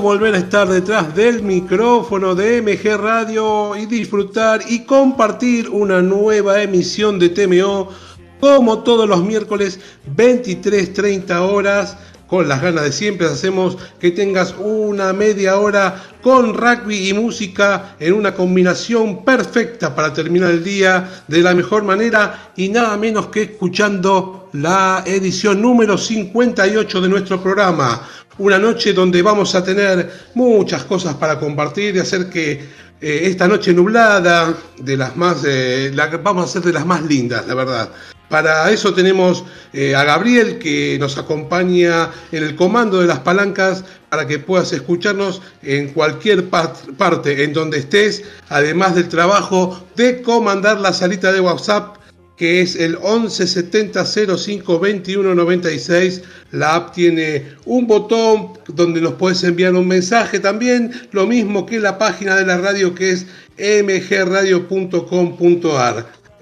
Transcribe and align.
volver 0.00 0.34
a 0.34 0.38
estar 0.38 0.68
detrás 0.68 1.14
del 1.14 1.42
micrófono 1.42 2.34
de 2.34 2.62
MG 2.62 2.96
Radio 2.96 3.76
y 3.76 3.86
disfrutar 3.86 4.60
y 4.68 4.84
compartir 4.84 5.68
una 5.68 6.02
nueva 6.02 6.62
emisión 6.62 7.18
de 7.18 7.28
TMO 7.28 7.88
como 8.40 8.82
todos 8.82 9.08
los 9.08 9.22
miércoles 9.22 9.80
23.30 10.16 11.38
horas. 11.40 11.96
Con 12.26 12.48
las 12.48 12.62
ganas 12.62 12.84
de 12.84 12.92
siempre 12.92 13.26
hacemos 13.26 13.76
que 14.00 14.10
tengas 14.10 14.54
una 14.58 15.12
media 15.12 15.58
hora 15.58 16.02
con 16.22 16.54
rugby 16.54 17.10
y 17.10 17.12
música 17.12 17.96
en 18.00 18.14
una 18.14 18.34
combinación 18.34 19.24
perfecta 19.24 19.94
para 19.94 20.12
terminar 20.12 20.50
el 20.50 20.64
día 20.64 21.22
de 21.28 21.42
la 21.42 21.54
mejor 21.54 21.84
manera 21.84 22.52
y 22.56 22.70
nada 22.70 22.96
menos 22.96 23.26
que 23.26 23.42
escuchando 23.42 24.48
la 24.54 25.04
edición 25.06 25.60
número 25.60 25.98
58 25.98 27.00
de 27.02 27.08
nuestro 27.08 27.42
programa 27.42 28.08
una 28.38 28.58
noche 28.58 28.92
donde 28.92 29.22
vamos 29.22 29.54
a 29.54 29.62
tener 29.62 30.10
muchas 30.34 30.84
cosas 30.84 31.14
para 31.14 31.38
compartir 31.38 31.96
y 31.96 32.00
hacer 32.00 32.28
que 32.28 32.52
eh, 33.00 33.20
esta 33.24 33.46
noche 33.46 33.72
nublada, 33.72 34.54
de 34.78 34.96
las 34.96 35.16
más, 35.16 35.44
eh, 35.46 35.90
la, 35.94 36.06
vamos 36.06 36.44
a 36.44 36.46
hacer 36.46 36.62
de 36.62 36.72
las 36.72 36.86
más 36.86 37.02
lindas, 37.02 37.46
la 37.46 37.54
verdad. 37.54 37.90
Para 38.28 38.70
eso 38.70 38.94
tenemos 38.94 39.44
eh, 39.72 39.94
a 39.94 40.02
Gabriel 40.04 40.58
que 40.58 40.96
nos 40.98 41.18
acompaña 41.18 42.10
en 42.32 42.42
el 42.42 42.56
comando 42.56 43.00
de 43.00 43.06
las 43.06 43.20
palancas 43.20 43.84
para 44.08 44.26
que 44.26 44.38
puedas 44.38 44.72
escucharnos 44.72 45.42
en 45.62 45.92
cualquier 45.92 46.48
parte 46.48 47.44
en 47.44 47.52
donde 47.52 47.78
estés, 47.78 48.24
además 48.48 48.94
del 48.94 49.08
trabajo 49.08 49.84
de 49.96 50.22
comandar 50.22 50.80
la 50.80 50.92
salita 50.92 51.32
de 51.32 51.40
WhatsApp 51.40 51.98
que 52.36 52.60
es 52.60 52.76
el 52.76 52.98
1170 52.98 54.04
05 54.04 54.78
21 54.80 55.34
96. 55.34 56.22
La 56.52 56.74
app 56.76 56.94
tiene 56.94 57.46
un 57.64 57.86
botón 57.86 58.58
donde 58.68 59.00
nos 59.00 59.14
puedes 59.14 59.42
enviar 59.44 59.74
un 59.74 59.88
mensaje 59.88 60.40
también, 60.40 60.92
lo 61.12 61.26
mismo 61.26 61.66
que 61.66 61.80
la 61.80 61.98
página 61.98 62.36
de 62.36 62.46
la 62.46 62.58
radio 62.58 62.94
que 62.94 63.10
es 63.10 63.26
mgradio.com.ar 63.58 64.62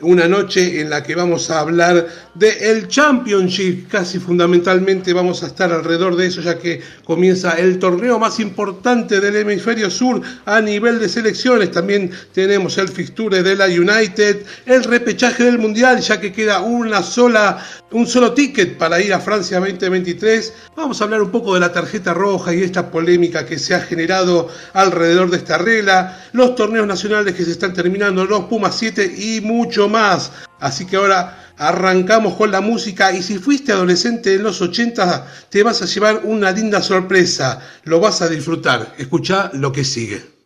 una 0.03 0.29
noche 0.29 0.81
en 0.81 0.91
la 0.91 1.03
que 1.03 1.15
vamos 1.15 1.51
a 1.51 1.61
hablar 1.61 2.07
del 2.35 2.57
el 2.63 2.89
Championship, 2.89 3.89
casi 3.89 4.19
fundamentalmente 4.19 5.13
vamos 5.13 5.43
a 5.43 5.47
estar 5.47 5.73
alrededor 5.73 6.17
de 6.17 6.27
eso 6.27 6.41
ya 6.41 6.59
que 6.59 6.81
comienza 7.05 7.53
el 7.53 7.79
torneo 7.79 8.19
más 8.19 8.41
importante 8.41 9.21
del 9.21 9.37
hemisferio 9.37 9.91
sur 9.91 10.21
a 10.45 10.61
nivel 10.61 10.99
de 10.99 11.09
selecciones, 11.09 11.71
también 11.71 12.11
tenemos 12.33 12.79
el 12.79 12.89
fixture 12.89 13.43
de 13.43 13.57
la 13.57 13.67
United, 13.67 14.45
el 14.67 14.85
repechaje 14.85 15.45
del 15.45 15.59
Mundial 15.59 16.01
ya 16.01 16.21
que 16.21 16.33
queda 16.33 16.61
una 16.61 17.03
sola 17.03 17.65
un 17.93 18.07
solo 18.07 18.33
ticket 18.33 18.79
para 18.79 19.01
ir 19.01 19.13
a 19.13 19.21
Francia 19.21 19.59
2023. 19.59 20.53
Vamos 20.77 21.01
a 21.01 21.05
hablar 21.05 21.23
un 21.23 21.31
poco 21.31 21.55
de 21.55 21.61
la 21.61 21.73
tarjeta 21.73 22.15
roja 22.15 22.55
y 22.55 22.63
esta 22.63 22.91
polémica 22.91 23.47
que 23.47 23.59
se 23.59 23.75
ha 23.75 23.81
generado 23.81 24.49
alrededor 24.73 25.31
de 25.31 25.37
esta 25.37 25.59
regla, 25.59 26.25
los 26.33 26.55
torneos 26.55 26.87
nacionales 26.87 27.35
que 27.35 27.45
se 27.45 27.53
están 27.53 27.73
terminando, 27.73 28.25
los 28.25 28.45
Pumas 28.45 28.77
7 28.77 29.15
y 29.17 29.41
mucho 29.41 29.89
más. 29.89 30.33
Así 30.61 30.87
que 30.87 30.97
ahora 30.97 31.53
arrancamos 31.59 32.35
con 32.35 32.51
la 32.51 32.61
música 32.61 33.13
y 33.13 33.23
si 33.23 33.39
fuiste 33.39 33.73
adolescente 33.73 34.35
en 34.35 34.43
los 34.43 34.61
80 34.61 35.27
te 35.49 35.63
vas 35.63 35.83
a 35.83 35.87
llevar 35.87 36.23
una 36.25 36.51
linda 36.51 36.83
sorpresa, 36.83 37.61
lo 37.85 38.01
vas 38.01 38.23
a 38.23 38.29
disfrutar. 38.29 38.95
Escucha 38.99 39.51
lo 39.55 39.73
que 39.73 39.85
sigue. 39.85 40.42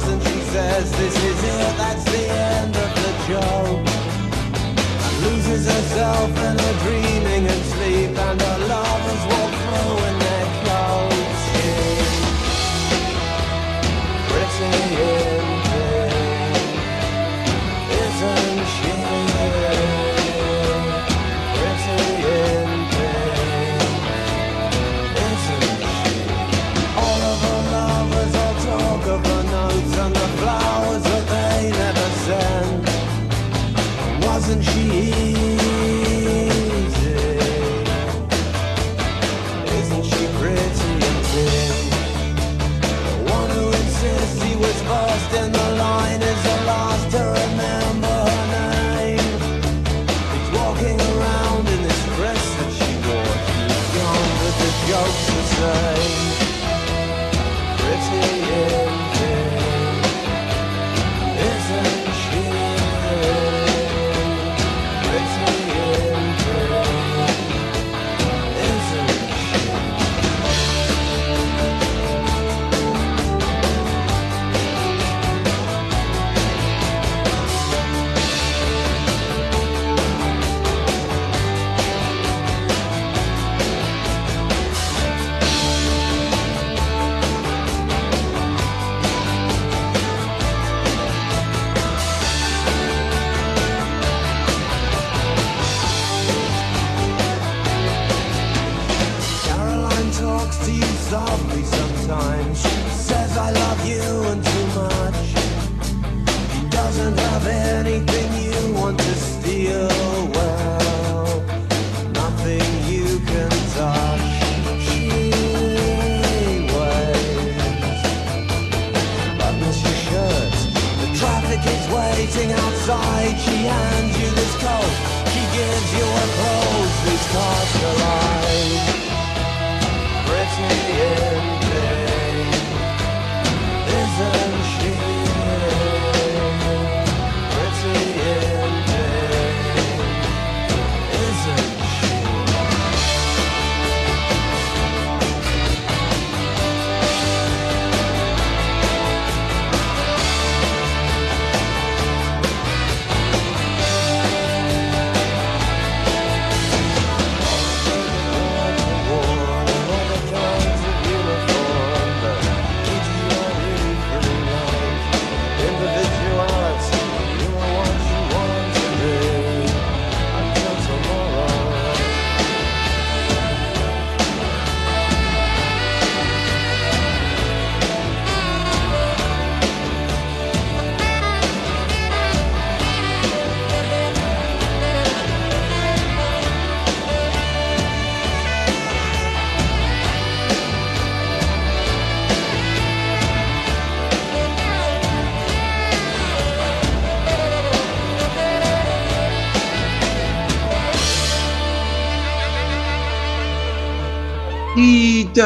smiles 0.00 0.12
and 0.12 0.22
she 0.22 0.40
says, 0.50 0.92
this 0.92 1.24
is 1.24 1.44
it, 1.44 1.76
that's 1.76 2.04
the 2.04 2.28
end 2.28 2.76
of 2.76 2.94
the 2.94 3.12
joke. 3.28 3.86
And 5.04 5.24
loses 5.24 5.66
herself 5.66 6.38
and. 6.38 6.55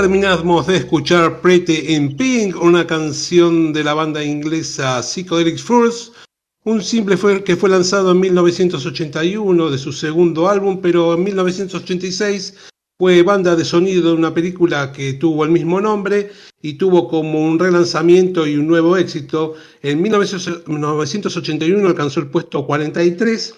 Terminamos 0.01 0.67
de 0.67 0.79
escuchar 0.79 1.43
Pretty 1.43 1.93
in 1.95 2.17
Pink, 2.17 2.57
una 2.63 2.87
canción 2.87 3.71
de 3.75 3.85
la 3.85 3.93
banda 3.93 4.25
inglesa 4.25 5.03
Psychedelic 5.03 5.59
Furs, 5.59 6.13
un 6.65 6.81
simple 6.83 7.19
que 7.45 7.55
fue 7.55 7.69
lanzado 7.69 8.13
en 8.13 8.21
1981 8.21 9.69
de 9.69 9.77
su 9.77 9.93
segundo 9.93 10.49
álbum, 10.49 10.81
pero 10.81 11.13
en 11.13 11.25
1986 11.25 12.55
fue 12.99 13.23
banda 13.23 13.55
de 13.55 13.63
sonido 13.67 14.09
de 14.09 14.17
una 14.17 14.33
película 14.33 14.91
que 14.91 15.13
tuvo 15.13 15.45
el 15.45 15.51
mismo 15.51 15.83
nombre 15.83 16.31
y 16.63 16.79
tuvo 16.79 17.07
como 17.07 17.45
un 17.45 17.59
relanzamiento 17.59 18.47
y 18.47 18.57
un 18.57 18.69
nuevo 18.69 18.97
éxito. 18.97 19.53
En 19.83 20.01
1981 20.01 21.87
alcanzó 21.87 22.21
el 22.21 22.29
puesto 22.29 22.65
43 22.65 23.55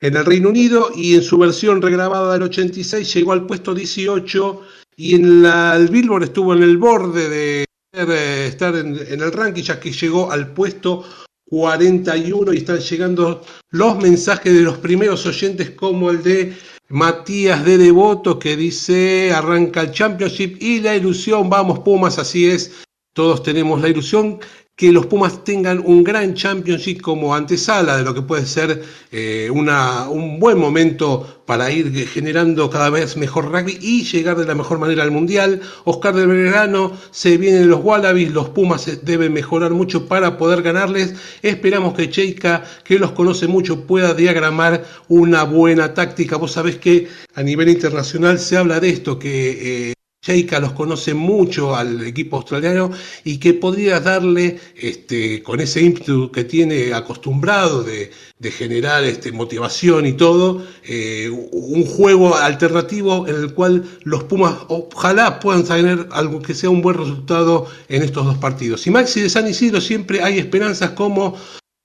en 0.00 0.16
el 0.16 0.24
Reino 0.24 0.48
Unido 0.48 0.90
y 0.96 1.14
en 1.14 1.22
su 1.22 1.38
versión 1.38 1.80
regrabada 1.80 2.32
del 2.32 2.42
86 2.42 3.14
llegó 3.14 3.30
al 3.30 3.46
puesto 3.46 3.76
18 3.76 4.60
y 4.96 5.14
en 5.14 5.42
la, 5.42 5.76
el 5.76 5.88
Billboard 5.88 6.24
estuvo 6.24 6.54
en 6.54 6.62
el 6.62 6.78
borde 6.78 7.28
de 7.28 8.46
estar 8.46 8.74
en, 8.76 8.98
en 9.08 9.20
el 9.20 9.32
ranking 9.32 9.62
ya 9.62 9.78
que 9.78 9.92
llegó 9.92 10.30
al 10.30 10.52
puesto 10.52 11.04
41 11.46 12.52
y 12.52 12.56
están 12.58 12.78
llegando 12.78 13.42
los 13.70 13.98
mensajes 13.98 14.52
de 14.52 14.62
los 14.62 14.78
primeros 14.78 15.26
oyentes 15.26 15.70
como 15.70 16.10
el 16.10 16.22
de 16.22 16.56
Matías 16.88 17.64
de 17.64 17.78
Devoto 17.78 18.38
que 18.38 18.56
dice 18.56 19.32
arranca 19.32 19.82
el 19.82 19.92
Championship 19.92 20.56
y 20.60 20.80
la 20.80 20.96
ilusión, 20.96 21.48
vamos 21.48 21.80
Pumas, 21.80 22.18
así 22.18 22.50
es, 22.50 22.84
todos 23.12 23.42
tenemos 23.42 23.80
la 23.80 23.88
ilusión 23.88 24.40
que 24.76 24.92
los 24.92 25.06
Pumas 25.06 25.44
tengan 25.44 25.80
un 25.84 26.02
gran 26.02 26.34
championship 26.34 27.00
como 27.00 27.34
antesala 27.34 27.96
de 27.96 28.02
lo 28.02 28.12
que 28.12 28.22
puede 28.22 28.44
ser 28.44 28.82
eh, 29.12 29.48
una, 29.52 30.08
un 30.08 30.40
buen 30.40 30.58
momento 30.58 31.42
para 31.46 31.70
ir 31.70 32.08
generando 32.08 32.68
cada 32.70 32.90
vez 32.90 33.16
mejor 33.16 33.52
rugby 33.52 33.78
y 33.80 34.02
llegar 34.04 34.36
de 34.36 34.46
la 34.46 34.54
mejor 34.56 34.78
manera 34.80 35.04
al 35.04 35.12
Mundial. 35.12 35.60
Oscar 35.84 36.14
del 36.14 36.26
Belgrano, 36.26 36.92
se 37.12 37.36
vienen 37.38 37.68
los 37.68 37.84
Wallabies, 37.84 38.32
los 38.32 38.48
Pumas 38.48 38.90
deben 39.02 39.32
mejorar 39.32 39.70
mucho 39.70 40.08
para 40.08 40.36
poder 40.38 40.62
ganarles. 40.62 41.14
Esperamos 41.42 41.94
que 41.94 42.10
Cheika, 42.10 42.64
que 42.82 42.98
los 42.98 43.12
conoce 43.12 43.46
mucho, 43.46 43.86
pueda 43.86 44.12
diagramar 44.14 44.84
una 45.08 45.44
buena 45.44 45.94
táctica. 45.94 46.36
Vos 46.36 46.52
sabés 46.52 46.78
que 46.78 47.06
a 47.34 47.42
nivel 47.44 47.68
internacional 47.68 48.40
se 48.40 48.56
habla 48.56 48.80
de 48.80 48.88
esto, 48.90 49.18
que... 49.20 49.90
Eh, 49.90 49.93
Sheika 50.24 50.58
los 50.58 50.72
conoce 50.72 51.12
mucho 51.12 51.76
al 51.76 52.06
equipo 52.06 52.36
australiano 52.36 52.90
y 53.24 53.36
que 53.36 53.52
podría 53.52 54.00
darle, 54.00 54.58
este, 54.74 55.42
con 55.42 55.60
ese 55.60 55.82
ímpetu 55.82 56.30
que 56.32 56.44
tiene 56.44 56.94
acostumbrado 56.94 57.82
de, 57.82 58.10
generar 58.44 59.04
este, 59.04 59.32
motivación 59.32 60.04
y 60.04 60.12
todo, 60.12 60.62
eh, 60.84 61.30
un 61.30 61.86
juego 61.86 62.36
alternativo 62.36 63.26
en 63.26 63.36
el 63.36 63.54
cual 63.54 63.84
los 64.02 64.24
Pumas 64.24 64.54
ojalá 64.68 65.40
puedan 65.40 65.64
tener 65.64 66.08
algo 66.12 66.42
que 66.42 66.54
sea 66.54 66.68
un 66.68 66.82
buen 66.82 66.98
resultado 66.98 67.66
en 67.88 68.02
estos 68.02 68.26
dos 68.26 68.36
partidos. 68.36 68.86
Y 68.86 68.90
Maxi 68.90 69.22
de 69.22 69.30
San 69.30 69.48
Isidro 69.48 69.80
siempre 69.80 70.22
hay 70.22 70.38
esperanzas 70.38 70.90
como 70.90 71.36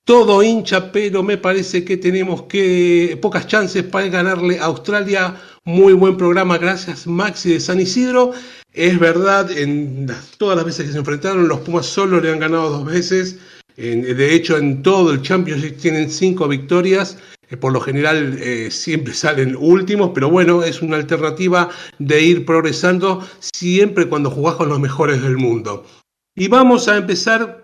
todo 0.09 0.41
hincha, 0.41 0.91
pero 0.91 1.21
me 1.21 1.37
parece 1.37 1.85
que 1.85 1.95
tenemos 1.95 2.41
que 2.49 3.15
pocas 3.21 3.45
chances 3.45 3.83
para 3.83 4.07
ganarle 4.07 4.57
a 4.57 4.63
Australia 4.65 5.35
muy 5.65 5.93
buen 5.93 6.17
programa, 6.17 6.57
gracias 6.57 7.05
Maxi 7.05 7.51
de 7.53 7.59
San 7.59 7.79
Isidro. 7.79 8.31
Es 8.73 8.97
verdad, 8.97 9.51
en 9.51 10.07
todas 10.39 10.57
las 10.57 10.65
veces 10.65 10.87
que 10.87 10.93
se 10.93 10.97
enfrentaron, 10.97 11.47
los 11.47 11.59
Pumas 11.59 11.85
solo 11.85 12.19
le 12.19 12.31
han 12.31 12.39
ganado 12.39 12.71
dos 12.71 12.85
veces. 12.85 13.37
de 13.77 14.33
hecho, 14.33 14.57
en 14.57 14.81
todo 14.81 15.11
el 15.11 15.21
Championship 15.21 15.77
tienen 15.77 16.09
cinco 16.09 16.47
victorias. 16.47 17.19
Eh, 17.51 17.57
por 17.57 17.71
lo 17.71 17.79
general 17.79 18.35
eh, 18.41 18.71
siempre 18.71 19.13
salen 19.13 19.55
últimos, 19.55 20.09
pero 20.15 20.27
bueno, 20.27 20.63
es 20.63 20.81
una 20.81 20.97
alternativa 20.97 21.69
de 21.99 22.19
ir 22.19 22.45
progresando 22.45 23.23
siempre 23.39 24.09
cuando 24.09 24.31
jugás 24.31 24.55
con 24.55 24.69
los 24.69 24.79
mejores 24.79 25.21
del 25.21 25.37
mundo. 25.37 25.85
Y 26.35 26.47
vamos 26.47 26.87
a 26.87 26.97
empezar 26.97 27.58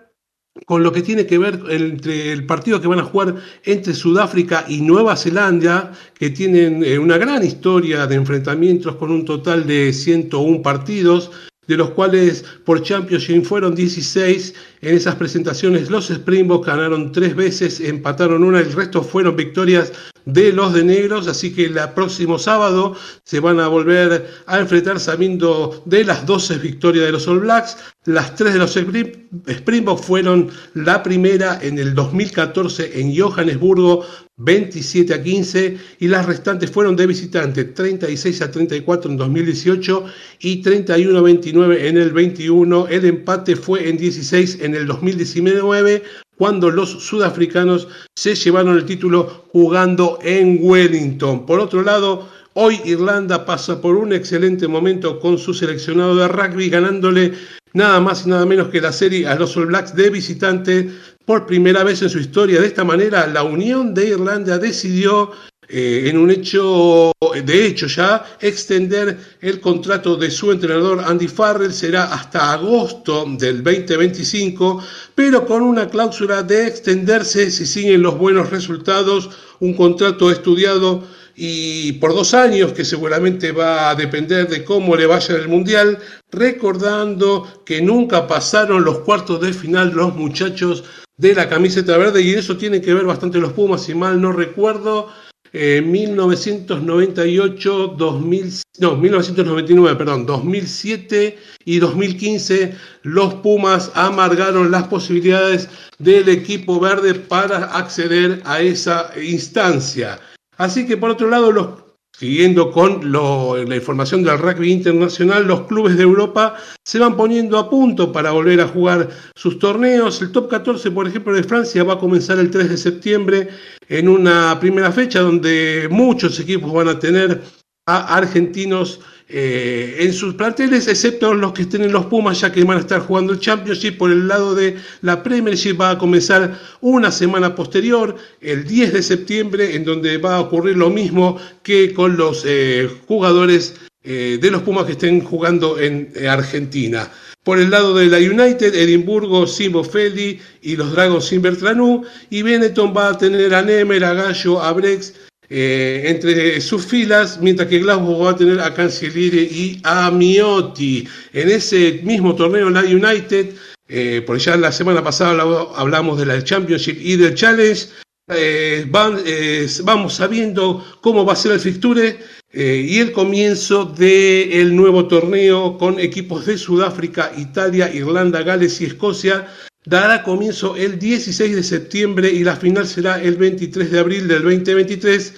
con 0.65 0.83
lo 0.83 0.91
que 0.91 1.01
tiene 1.01 1.25
que 1.25 1.37
ver 1.37 1.59
entre 1.69 2.31
el 2.31 2.45
partido 2.45 2.79
que 2.79 2.87
van 2.87 2.99
a 2.99 3.03
jugar 3.03 3.35
entre 3.63 3.93
Sudáfrica 3.93 4.65
y 4.67 4.81
Nueva 4.81 5.17
Zelanda, 5.17 5.91
que 6.17 6.29
tienen 6.29 6.83
eh, 6.83 6.97
una 6.97 7.17
gran 7.17 7.43
historia 7.43 8.07
de 8.07 8.15
enfrentamientos 8.15 8.95
con 8.95 9.11
un 9.11 9.25
total 9.25 9.67
de 9.67 9.91
101 9.91 10.61
partidos, 10.61 11.31
de 11.67 11.77
los 11.77 11.89
cuales 11.91 12.45
por 12.63 12.81
Championship 12.81 13.43
fueron 13.43 13.75
16. 13.75 14.53
En 14.81 14.95
esas 14.95 15.15
presentaciones 15.15 15.89
los 15.89 16.09
Springboks 16.09 16.67
ganaron 16.67 17.11
tres 17.11 17.35
veces, 17.35 17.81
empataron 17.81 18.43
una, 18.43 18.59
el 18.59 18.71
resto 18.71 19.03
fueron 19.03 19.35
victorias 19.35 19.91
de 20.25 20.51
los 20.51 20.73
de 20.73 20.83
negros, 20.83 21.27
así 21.27 21.53
que 21.53 21.65
el 21.65 21.79
próximo 21.95 22.39
sábado 22.39 22.95
se 23.23 23.39
van 23.39 23.59
a 23.59 23.67
volver 23.67 24.27
a 24.47 24.59
enfrentar 24.59 24.99
sabiendo 24.99 25.83
de 25.85 26.03
las 26.03 26.25
12 26.25 26.57
victorias 26.57 27.05
de 27.05 27.11
los 27.11 27.27
All 27.27 27.39
Blacks. 27.39 27.77
Las 28.05 28.35
tres 28.35 28.53
de 28.53 28.59
los 28.59 28.75
Springboks 28.75 30.05
fueron 30.05 30.49
la 30.73 31.01
primera 31.01 31.59
en 31.61 31.79
el 31.79 31.95
2014 31.95 32.99
en 32.99 33.17
Johannesburgo, 33.17 34.05
27 34.37 35.13
a 35.13 35.23
15, 35.23 35.77
y 35.99 36.07
las 36.07 36.25
restantes 36.25 36.69
fueron 36.69 36.95
de 36.95 37.07
visitante, 37.07 37.63
36 37.63 38.41
a 38.41 38.51
34 38.51 39.11
en 39.11 39.17
2018 39.17 40.05
y 40.39 40.61
31 40.61 41.17
a 41.17 41.21
29 41.21 41.87
en 41.87 41.97
el 41.97 42.11
21. 42.11 42.87
El 42.89 43.05
empate 43.05 43.55
fue 43.55 43.89
en 43.89 43.97
16 43.97 44.59
en 44.61 44.75
el 44.75 44.85
2019, 44.87 46.03
cuando 46.37 46.69
los 46.69 46.89
sudafricanos 46.89 47.87
se 48.15 48.35
llevaron 48.35 48.77
el 48.77 48.85
título 48.85 49.45
jugando 49.51 50.19
en 50.21 50.59
Wellington. 50.61 51.45
Por 51.45 51.59
otro 51.59 51.81
lado, 51.81 52.27
hoy 52.53 52.81
Irlanda 52.85 53.45
pasa 53.45 53.81
por 53.81 53.95
un 53.95 54.13
excelente 54.13 54.67
momento 54.67 55.19
con 55.19 55.37
su 55.37 55.53
seleccionado 55.53 56.15
de 56.15 56.27
rugby, 56.27 56.69
ganándole 56.69 57.33
nada 57.73 57.99
más 57.99 58.25
y 58.25 58.29
nada 58.29 58.45
menos 58.45 58.69
que 58.69 58.81
la 58.81 58.91
serie 58.91 59.27
a 59.27 59.35
los 59.35 59.55
All 59.57 59.67
Blacks 59.67 59.95
de 59.95 60.09
visitante 60.09 60.89
por 61.25 61.45
primera 61.45 61.83
vez 61.83 62.01
en 62.01 62.09
su 62.09 62.19
historia. 62.19 62.61
De 62.61 62.67
esta 62.67 62.83
manera, 62.83 63.27
la 63.27 63.43
Unión 63.43 63.93
de 63.93 64.09
Irlanda 64.09 64.57
decidió 64.57 65.31
eh, 65.67 66.05
en 66.07 66.17
un 66.17 66.29
hecho, 66.31 67.11
de 67.43 67.65
hecho 67.65 67.87
ya, 67.87 68.37
extender 68.39 69.17
el 69.41 69.59
contrato 69.59 70.15
de 70.15 70.29
su 70.29 70.51
entrenador 70.51 71.03
Andy 71.05 71.27
Farrell 71.27 71.73
será 71.73 72.13
hasta 72.13 72.53
agosto 72.53 73.25
del 73.37 73.63
2025, 73.63 74.83
pero 75.15 75.45
con 75.45 75.61
una 75.61 75.87
cláusula 75.87 76.43
de 76.43 76.67
extenderse 76.67 77.49
si 77.49 77.65
siguen 77.65 78.01
los 78.01 78.17
buenos 78.17 78.49
resultados, 78.49 79.29
un 79.59 79.73
contrato 79.73 80.31
estudiado 80.31 81.03
y 81.35 81.93
por 81.93 82.13
dos 82.13 82.33
años, 82.33 82.71
que 82.71 82.85
seguramente 82.85 83.51
va 83.51 83.89
a 83.89 83.95
depender 83.95 84.47
de 84.47 84.63
cómo 84.63 84.95
le 84.95 85.05
vaya 85.05 85.35
el 85.35 85.49
Mundial, 85.49 85.99
recordando 86.31 87.63
que 87.65 87.81
nunca 87.81 88.27
pasaron 88.27 88.85
los 88.85 88.99
cuartos 88.99 89.41
de 89.41 89.51
final 89.51 89.91
los 89.93 90.15
muchachos 90.15 90.83
de 91.17 91.33
la 91.33 91.49
camiseta 91.49 91.97
verde 91.97 92.21
y 92.21 92.33
eso 92.33 92.57
tiene 92.57 92.81
que 92.81 92.93
ver 92.93 93.05
bastante 93.05 93.39
los 93.39 93.53
Pumas, 93.53 93.83
si 93.83 93.93
mal 93.93 94.21
no 94.21 94.31
recuerdo, 94.31 95.09
en 95.57 95.89
1998, 95.89 97.95
2000, 97.97 98.61
no, 98.79 98.97
1999, 98.97 99.95
perdón, 99.95 100.25
2007 100.25 101.37
y 101.63 101.79
2015 101.79 102.75
los 103.03 103.35
Pumas 103.35 103.89
amargaron 103.95 104.69
las 104.69 104.87
posibilidades 104.87 105.69
del 105.97 106.27
equipo 106.27 106.81
verde 106.81 107.15
para 107.15 107.77
acceder 107.77 108.41
a 108.43 108.59
esa 108.59 109.13
instancia. 109.21 110.19
Así 110.57 110.85
que 110.85 110.97
por 110.97 111.11
otro 111.11 111.29
lado, 111.29 111.53
los 111.53 111.84
Siguiendo 112.17 112.71
con 112.71 113.11
la 113.11 113.75
información 113.75 114.23
del 114.23 114.39
rugby 114.39 114.71
internacional, 114.71 115.45
los 115.45 115.63
clubes 115.63 115.97
de 115.97 116.03
Europa 116.03 116.55
se 116.81 116.97
van 116.97 117.17
poniendo 117.17 117.57
a 117.57 117.69
punto 117.69 118.13
para 118.13 118.31
volver 118.31 118.61
a 118.61 118.69
jugar 118.69 119.09
sus 119.35 119.59
torneos. 119.59 120.21
El 120.21 120.31
top 120.31 120.49
14, 120.49 120.91
por 120.91 121.09
ejemplo, 121.09 121.33
de 121.33 121.43
Francia 121.43 121.83
va 121.83 121.95
a 121.95 121.99
comenzar 121.99 122.39
el 122.39 122.49
3 122.49 122.69
de 122.69 122.77
septiembre 122.77 123.49
en 123.89 124.07
una 124.07 124.57
primera 124.61 124.93
fecha 124.93 125.19
donde 125.19 125.89
muchos 125.91 126.39
equipos 126.39 126.71
van 126.71 126.87
a 126.87 126.99
tener 126.99 127.41
a 127.85 128.15
argentinos 128.15 129.01
eh, 129.27 129.97
en 130.01 130.13
sus 130.13 130.35
planteles, 130.35 130.87
excepto 130.87 131.33
los 131.33 131.51
que 131.53 131.63
estén 131.63 131.81
en 131.81 131.91
los 131.91 132.05
Pumas, 132.05 132.41
ya 132.41 132.51
que 132.51 132.63
van 132.63 132.77
a 132.77 132.81
estar 132.81 132.99
jugando 133.01 133.33
el 133.33 133.39
Championship. 133.39 133.97
Por 133.97 134.11
el 134.11 134.27
lado 134.27 134.53
de 134.53 134.77
la 135.01 135.23
Premiership 135.23 135.79
va 135.79 135.91
a 135.91 135.97
comenzar 135.97 136.59
una 136.81 137.11
semana 137.11 137.55
posterior, 137.55 138.15
el 138.39 138.67
10 138.67 138.93
de 138.93 139.01
septiembre, 139.01 139.75
en 139.75 139.83
donde 139.83 140.19
va 140.19 140.35
a 140.35 140.41
ocurrir 140.41 140.77
lo 140.77 140.91
mismo 140.91 141.39
que 141.63 141.91
con 141.93 142.17
los 142.17 142.43
eh, 142.45 142.87
jugadores 143.07 143.75
eh, 144.03 144.37
de 144.39 144.51
los 144.51 144.61
Pumas 144.61 144.85
que 144.85 144.91
estén 144.91 145.21
jugando 145.21 145.79
en 145.79 146.11
Argentina. 146.29 147.09
Por 147.43 147.59
el 147.59 147.71
lado 147.71 147.95
de 147.95 148.07
la 148.07 148.17
United, 148.17 148.75
Edimburgo 148.75 149.47
sin 149.47 149.83
Feli 149.85 150.39
y 150.61 150.75
los 150.75 150.91
Dragons 150.91 151.25
sin 151.25 151.41
Bertranú. 151.41 152.03
Y 152.29 152.41
Benetton 152.41 152.93
va 152.95 153.09
a 153.09 153.17
tener 153.17 153.53
a 153.53 153.61
Nemer, 153.61 154.03
a 154.03 154.13
Gallo, 154.13 154.61
a 154.61 154.71
Brex 154.73 155.13
eh, 155.49 156.03
entre 156.05 156.59
sus 156.61 156.85
filas, 156.85 157.39
mientras 157.41 157.67
que 157.67 157.79
Glasgow 157.79 158.23
va 158.23 158.31
a 158.31 158.35
tener 158.35 158.59
a 158.59 158.73
Cancelliere 158.73 159.41
y 159.41 159.79
a 159.83 160.11
Miotti. 160.11 161.07
En 161.33 161.49
ese 161.49 162.01
mismo 162.03 162.35
torneo, 162.35 162.69
la 162.69 162.81
United, 162.81 163.53
eh, 163.87 164.23
por 164.25 164.37
ya 164.37 164.55
la 164.57 164.71
semana 164.71 165.03
pasada 165.03 165.43
hablamos 165.75 166.17
de 166.17 166.25
la 166.25 166.43
Championship 166.43 166.97
y 166.99 167.15
del 167.17 167.35
Challenge, 167.35 167.87
eh, 168.27 168.87
vamos 168.89 170.13
sabiendo 170.13 170.83
cómo 171.01 171.25
va 171.25 171.33
a 171.33 171.35
ser 171.35 171.51
el 171.51 171.59
fixture. 171.59 172.17
eh, 172.57 172.85
y 172.87 172.99
el 172.99 173.11
comienzo 173.11 173.83
del 173.83 174.73
nuevo 174.73 175.07
torneo 175.07 175.77
con 175.77 175.99
equipos 175.99 176.45
de 176.45 176.57
Sudáfrica, 176.57 177.33
Italia, 177.37 177.93
Irlanda, 177.93 178.43
Gales 178.43 178.79
y 178.79 178.85
Escocia 178.85 179.45
dará 179.85 180.23
comienzo 180.23 180.75
el 180.75 180.99
16 180.99 181.55
de 181.55 181.63
septiembre 181.63 182.29
y 182.29 182.43
la 182.43 182.55
final 182.55 182.87
será 182.87 183.21
el 183.21 183.35
23 183.37 183.91
de 183.91 183.99
abril 183.99 184.27
del 184.27 184.43
2023. 184.43 185.33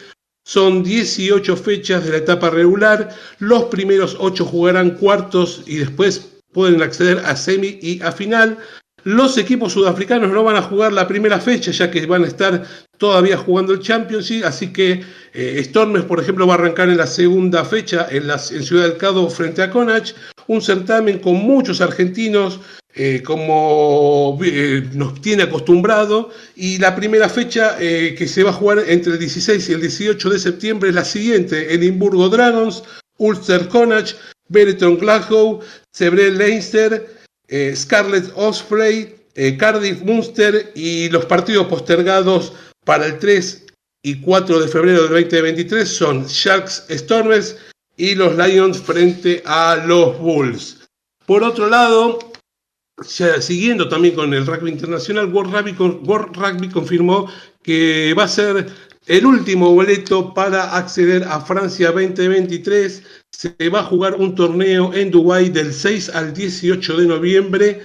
Son 0.46 0.82
18 0.84 1.58
fechas 1.58 2.06
de 2.06 2.12
la 2.12 2.18
etapa 2.18 2.50
regular, 2.50 3.10
los 3.40 3.66
primeros 3.66 4.16
8 4.20 4.46
jugarán 4.46 4.92
cuartos 4.92 5.64
y 5.66 5.78
después 5.78 6.30
pueden 6.54 6.82
acceder 6.82 7.20
a 7.26 7.36
semi 7.36 7.78
y 7.82 8.02
a 8.02 8.12
final. 8.12 8.58
Los 9.04 9.38
equipos 9.38 9.74
sudafricanos 9.74 10.32
no 10.32 10.44
van 10.44 10.56
a 10.56 10.62
jugar 10.62 10.92
la 10.92 11.08
primera 11.08 11.40
fecha, 11.40 11.72
ya 11.72 11.92
que 11.92 12.06
van 12.06 12.24
a 12.24 12.28
estar 12.28 12.66
todavía 12.98 13.38
jugando 13.38 13.74
el 13.74 13.80
Championship, 13.80 14.44
así 14.44 14.74
que 14.74 15.04
eh, 15.34 15.64
Stormes, 15.64 16.04
por 16.04 16.20
ejemplo, 16.20 16.48
va 16.48 16.56
a 16.56 16.58
arrancar 16.58 16.90
en 16.90 16.98
la 16.98 17.08
segunda 17.08 17.64
fecha 17.64 18.08
en, 18.10 18.28
la, 18.28 18.40
Ciudad 18.40 18.84
del 18.84 18.98
Cado 18.98 19.30
frente 19.30 19.62
a 19.62 19.70
Conach, 19.70 20.14
un 20.48 20.62
certamen 20.62 21.20
con 21.20 21.36
muchos 21.36 21.80
argentinos, 21.80 22.60
eh, 22.98 23.22
como 23.24 24.40
eh, 24.44 24.90
nos 24.94 25.22
tiene 25.22 25.44
acostumbrado, 25.44 26.32
y 26.56 26.78
la 26.80 26.96
primera 26.96 27.30
fecha 27.30 27.78
que 27.78 28.28
se 28.28 28.44
va 28.44 28.50
a 28.50 28.54
jugar 28.54 28.80
entre 28.88 29.14
el 29.14 29.20
16 29.20 29.70
y 29.70 29.74
el 29.74 29.82
18 29.82 30.30
de 30.30 30.40
septiembre 30.40 30.90
es 30.90 30.96
la 30.96 31.06
siguiente, 31.06 31.74
Edimburgo 31.74 32.30
Dragons, 32.30 32.84
Ulster 33.18 33.68
Conach, 33.68 34.14
Benetton 34.50 34.98
Glasgow, 34.98 35.62
Sebrel 35.92 36.38
Leinster, 36.38 37.18
eh, 37.48 37.74
Scarlett 37.76 38.32
Osprey, 38.36 39.16
eh, 39.36 39.58
Cardiff 39.58 40.02
Munster 40.02 40.72
y 40.76 41.10
los 41.10 41.26
partidos 41.26 41.68
postergados 41.68 42.54
para 42.86 43.06
el 43.06 43.20
3 43.20 43.66
y 44.04 44.22
4 44.22 44.60
de 44.60 44.68
febrero 44.68 45.04
del 45.04 45.24
2023 45.24 45.88
son 45.88 46.26
Sharks 46.26 46.86
Stormers 46.90 47.58
y 47.96 48.16
los 48.16 48.36
Lions 48.38 48.80
frente 48.80 49.42
a 49.46 49.84
los 49.86 50.18
Bulls. 50.20 50.88
Por 51.26 51.44
otro 51.44 51.68
lado, 51.70 52.20
siguiendo 53.04 53.88
también 53.90 54.16
con 54.16 54.34
el 54.34 54.46
rugby 54.46 54.72
internacional, 54.72 55.34
World 55.34 55.54
Rugby 56.36 56.70
confirmó 56.70 57.30
que 57.62 58.14
va 58.18 58.24
a 58.24 58.28
ser 58.28 58.68
el 59.08 59.26
último 59.26 59.74
boleto 59.74 60.34
para 60.34 60.76
acceder 60.76 61.24
a 61.24 61.40
Francia 61.40 61.92
2023 61.92 63.04
se 63.32 63.70
va 63.70 63.80
a 63.80 63.84
jugar 63.84 64.16
un 64.16 64.36
torneo 64.36 64.94
en 64.94 65.12
Dubái 65.12 65.50
del 65.50 65.72
6 65.72 66.10
al 66.10 66.34
18 66.34 66.98
de 66.98 67.06
noviembre 67.06 67.82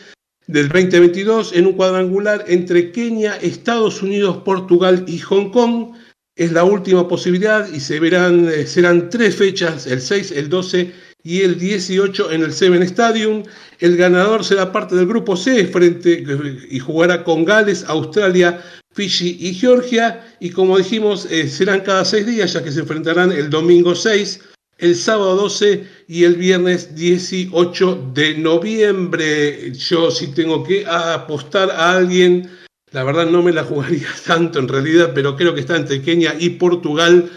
del 0.46 0.68
2022 0.68 1.52
en 1.54 1.66
un 1.66 1.72
cuadrangular 1.74 2.44
entre 2.48 2.90
Kenia, 2.90 3.36
Estados 3.36 4.02
Unidos, 4.02 4.38
Portugal 4.44 5.04
y 5.06 5.18
Hong 5.18 5.50
Kong. 5.50 5.92
Es 6.34 6.52
la 6.52 6.64
última 6.64 7.06
posibilidad 7.06 7.68
y 7.72 7.80
se 7.80 8.00
verán, 8.00 8.48
eh, 8.48 8.66
serán 8.66 9.10
tres 9.10 9.36
fechas, 9.36 9.86
el 9.86 10.00
6, 10.00 10.32
el 10.32 10.48
12 10.48 10.92
y 11.24 11.42
el 11.42 11.58
18 11.58 12.32
en 12.32 12.42
el 12.42 12.52
Seven 12.52 12.82
Stadium. 12.82 13.42
El 13.78 13.96
ganador 13.96 14.44
será 14.44 14.72
parte 14.72 14.94
del 14.94 15.06
grupo 15.06 15.36
C 15.36 15.66
frente, 15.66 16.24
y 16.70 16.78
jugará 16.78 17.24
con 17.24 17.44
Gales, 17.44 17.84
Australia, 17.88 18.62
Fiji 18.92 19.36
y 19.40 19.54
Georgia. 19.54 20.24
Y 20.40 20.50
como 20.50 20.78
dijimos, 20.78 21.26
eh, 21.30 21.48
serán 21.48 21.80
cada 21.80 22.04
seis 22.04 22.26
días, 22.26 22.52
ya 22.52 22.62
que 22.62 22.72
se 22.72 22.80
enfrentarán 22.80 23.32
el 23.32 23.50
domingo 23.50 23.94
6, 23.94 24.40
el 24.78 24.96
sábado 24.96 25.36
12 25.36 25.86
y 26.08 26.24
el 26.24 26.36
viernes 26.36 26.94
18 26.94 28.10
de 28.14 28.34
noviembre. 28.38 29.72
Yo 29.72 30.10
si 30.10 30.28
tengo 30.28 30.64
que 30.64 30.84
apostar 30.86 31.70
a 31.70 31.96
alguien, 31.96 32.50
la 32.90 33.04
verdad 33.04 33.26
no 33.26 33.42
me 33.42 33.52
la 33.52 33.64
jugaría 33.64 34.08
tanto 34.26 34.58
en 34.58 34.68
realidad, 34.68 35.12
pero 35.14 35.36
creo 35.36 35.54
que 35.54 35.60
está 35.60 35.76
entre 35.76 36.02
Kenia 36.02 36.34
y 36.38 36.50
Portugal 36.50 37.30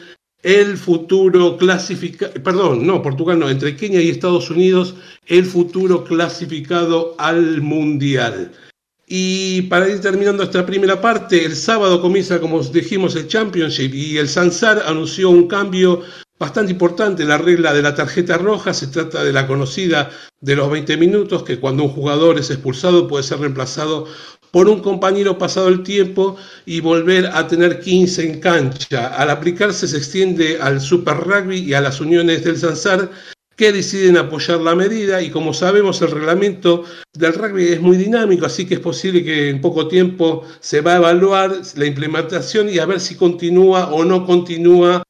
el 0.45 0.77
futuro 0.77 1.57
clasificado, 1.57 2.31
perdón, 2.43 2.85
no, 2.85 3.01
Portugal 3.01 3.39
no, 3.39 3.49
entre 3.49 3.75
Kenia 3.75 3.99
y 3.99 4.09
Estados 4.09 4.51
Unidos, 4.51 4.93
el 5.25 5.43
futuro 5.43 6.03
clasificado 6.03 7.15
al 7.17 7.61
Mundial. 7.61 8.51
Y 9.07 9.63
para 9.63 9.89
ir 9.89 10.01
terminando 10.01 10.43
esta 10.43 10.63
primera 10.63 11.01
parte, 11.01 11.43
el 11.43 11.55
sábado 11.55 11.99
comienza, 11.99 12.39
como 12.39 12.61
dijimos, 12.61 13.15
el 13.15 13.27
Championship 13.27 13.95
y 13.95 14.17
el 14.19 14.29
Sansar 14.29 14.83
anunció 14.85 15.31
un 15.31 15.47
cambio 15.47 16.03
bastante 16.37 16.73
importante 16.73 17.23
en 17.23 17.29
la 17.29 17.39
regla 17.39 17.73
de 17.73 17.81
la 17.81 17.95
tarjeta 17.95 18.37
roja. 18.37 18.73
Se 18.73 18.87
trata 18.87 19.23
de 19.23 19.33
la 19.33 19.47
conocida 19.47 20.11
de 20.41 20.55
los 20.55 20.69
20 20.69 20.97
minutos, 20.97 21.41
que 21.41 21.59
cuando 21.59 21.83
un 21.83 21.89
jugador 21.89 22.37
es 22.37 22.51
expulsado 22.51 23.07
puede 23.07 23.23
ser 23.23 23.39
reemplazado 23.39 24.05
por 24.55 24.69
un 24.69 24.79
compañero 24.79 25.37
pasado 25.37 25.67
el 25.67 25.83
tiempo 25.83 26.37
y 26.65 26.79
volver 26.79 27.25
a 27.25 27.45
tener 27.45 27.81
15 27.81 28.23
en 28.23 28.39
cancha. 28.39 29.07
Al 29.07 29.29
aplicarse 29.29 29.85
se 29.85 29.97
extiende 29.97 30.59
al 30.61 30.79
Super 30.79 31.17
Rugby 31.17 31.57
y 31.57 31.73
a 31.73 31.81
las 31.81 31.99
uniones 31.99 32.45
del 32.45 32.57
Sansar 32.57 33.11
que 33.57 33.73
deciden 33.73 34.15
apoyar 34.15 34.61
la 34.61 34.73
medida 34.73 35.21
y 35.21 35.29
como 35.29 35.53
sabemos 35.53 36.01
el 36.01 36.11
reglamento 36.11 36.85
del 37.11 37.33
rugby 37.33 37.73
es 37.73 37.81
muy 37.81 37.97
dinámico, 37.97 38.45
así 38.45 38.65
que 38.65 38.75
es 38.75 38.79
posible 38.79 39.25
que 39.25 39.49
en 39.49 39.59
poco 39.59 39.89
tiempo 39.89 40.43
se 40.61 40.79
va 40.79 40.93
a 40.93 40.97
evaluar 40.99 41.51
la 41.75 41.85
implementación 41.85 42.69
y 42.69 42.79
a 42.79 42.85
ver 42.85 43.01
si 43.01 43.15
continúa 43.15 43.89
o 43.91 44.05
no 44.05 44.25
continúa, 44.25 45.03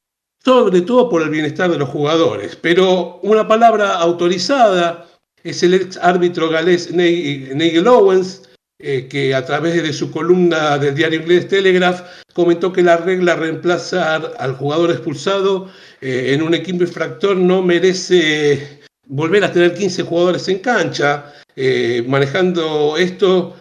sobre 0.44 0.82
todo 0.82 1.08
por 1.08 1.22
el 1.22 1.30
bienestar 1.30 1.70
de 1.70 1.78
los 1.78 1.90
jugadores. 1.90 2.56
Pero 2.56 3.20
una 3.22 3.48
palabra 3.48 3.94
autorizada 3.98 5.06
es 5.44 5.62
el 5.62 5.76
ex 5.76 5.98
árbitro 5.98 6.50
galés 6.50 6.92
Nigel 6.92 7.88
Owens, 7.88 8.42
eh, 8.78 9.08
que 9.08 9.34
a 9.34 9.46
través 9.46 9.82
de 9.82 9.94
su 9.94 10.12
columna 10.12 10.78
del 10.78 10.96
diario 10.96 11.22
inglés 11.22 11.48
Telegraph 11.48 12.02
comentó 12.34 12.74
que 12.74 12.84
la 12.84 12.98
regla 12.98 13.36
reemplazar 13.36 14.34
al 14.38 14.54
jugador 14.56 14.92
expulsado 14.92 15.72
eh, 16.02 16.34
en 16.34 16.42
un 16.42 16.54
equipo 16.54 16.84
infractor 16.84 17.38
no 17.38 17.62
merece 17.62 18.82
volver 19.08 19.46
a 19.46 19.52
tener 19.54 19.76
15 19.76 20.04
jugadores 20.04 20.50
en 20.50 20.60
cancha, 20.60 21.34
eh, 21.56 22.04
manejando 22.06 22.98
esto, 22.98 23.56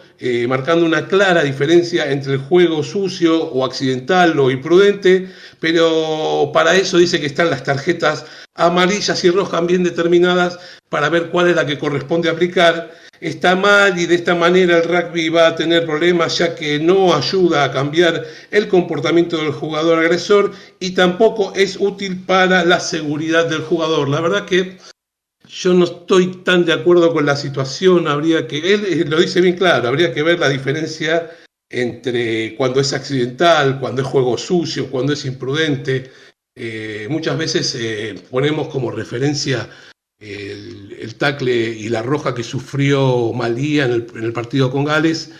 marcando 0.47 0.85
una 0.85 1.07
clara 1.07 1.43
diferencia 1.43 2.11
entre 2.11 2.33
el 2.33 2.39
juego 2.39 2.83
sucio 2.83 3.43
o 3.51 3.65
accidental 3.65 4.39
o 4.39 4.49
imprudente, 4.49 5.29
pero 5.59 6.51
para 6.53 6.75
eso 6.75 6.97
dice 6.97 7.19
que 7.19 7.25
están 7.25 7.49
las 7.49 7.63
tarjetas 7.63 8.25
amarillas 8.55 9.23
y 9.23 9.29
rojas 9.29 9.65
bien 9.65 9.83
determinadas 9.83 10.57
para 10.89 11.09
ver 11.09 11.29
cuál 11.29 11.49
es 11.49 11.55
la 11.55 11.65
que 11.65 11.77
corresponde 11.77 12.29
aplicar 12.29 12.91
está 13.21 13.55
mal 13.55 13.97
y 13.99 14.05
de 14.05 14.15
esta 14.15 14.35
manera 14.35 14.77
el 14.77 14.83
rugby 14.83 15.29
va 15.29 15.47
a 15.47 15.55
tener 15.55 15.85
problemas 15.85 16.37
ya 16.37 16.55
que 16.55 16.79
no 16.79 17.13
ayuda 17.13 17.63
a 17.63 17.71
cambiar 17.71 18.23
el 18.51 18.67
comportamiento 18.67 19.37
del 19.37 19.51
jugador 19.51 19.99
agresor 19.99 20.51
y 20.79 20.91
tampoco 20.91 21.53
es 21.55 21.77
útil 21.79 22.23
para 22.25 22.65
la 22.65 22.79
seguridad 22.79 23.47
del 23.47 23.61
jugador. 23.61 24.09
La 24.09 24.21
verdad 24.21 24.45
que 24.45 24.77
yo 25.47 25.73
no 25.73 25.85
estoy 25.85 26.43
tan 26.43 26.65
de 26.65 26.73
acuerdo 26.73 27.13
con 27.13 27.25
la 27.25 27.35
situación, 27.35 28.07
habría 28.07 28.47
que, 28.47 28.73
él 28.73 28.85
eh, 28.85 29.05
lo 29.05 29.19
dice 29.19 29.41
bien 29.41 29.55
claro, 29.55 29.87
habría 29.87 30.13
que 30.13 30.23
ver 30.23 30.39
la 30.39 30.49
diferencia 30.49 31.31
entre 31.69 32.55
cuando 32.55 32.79
es 32.79 32.93
accidental, 32.93 33.79
cuando 33.79 34.01
es 34.01 34.07
juego 34.07 34.37
sucio, 34.37 34.89
cuando 34.89 35.13
es 35.13 35.25
imprudente. 35.25 36.11
Eh, 36.55 37.07
muchas 37.09 37.37
veces 37.37 37.75
eh, 37.75 38.15
ponemos 38.29 38.69
como 38.69 38.91
referencia 38.91 39.69
el, 40.19 41.15
tacle 41.15 41.53
y 41.53 41.89
la 41.89 42.01
roja 42.01 42.33
que 42.33 42.43
sufrió 42.43 43.33
Malía 43.33 43.85
en 43.85 43.93
el, 44.15 44.33
partido 44.33 44.71
con 44.71 44.85
Gales, 44.85 45.31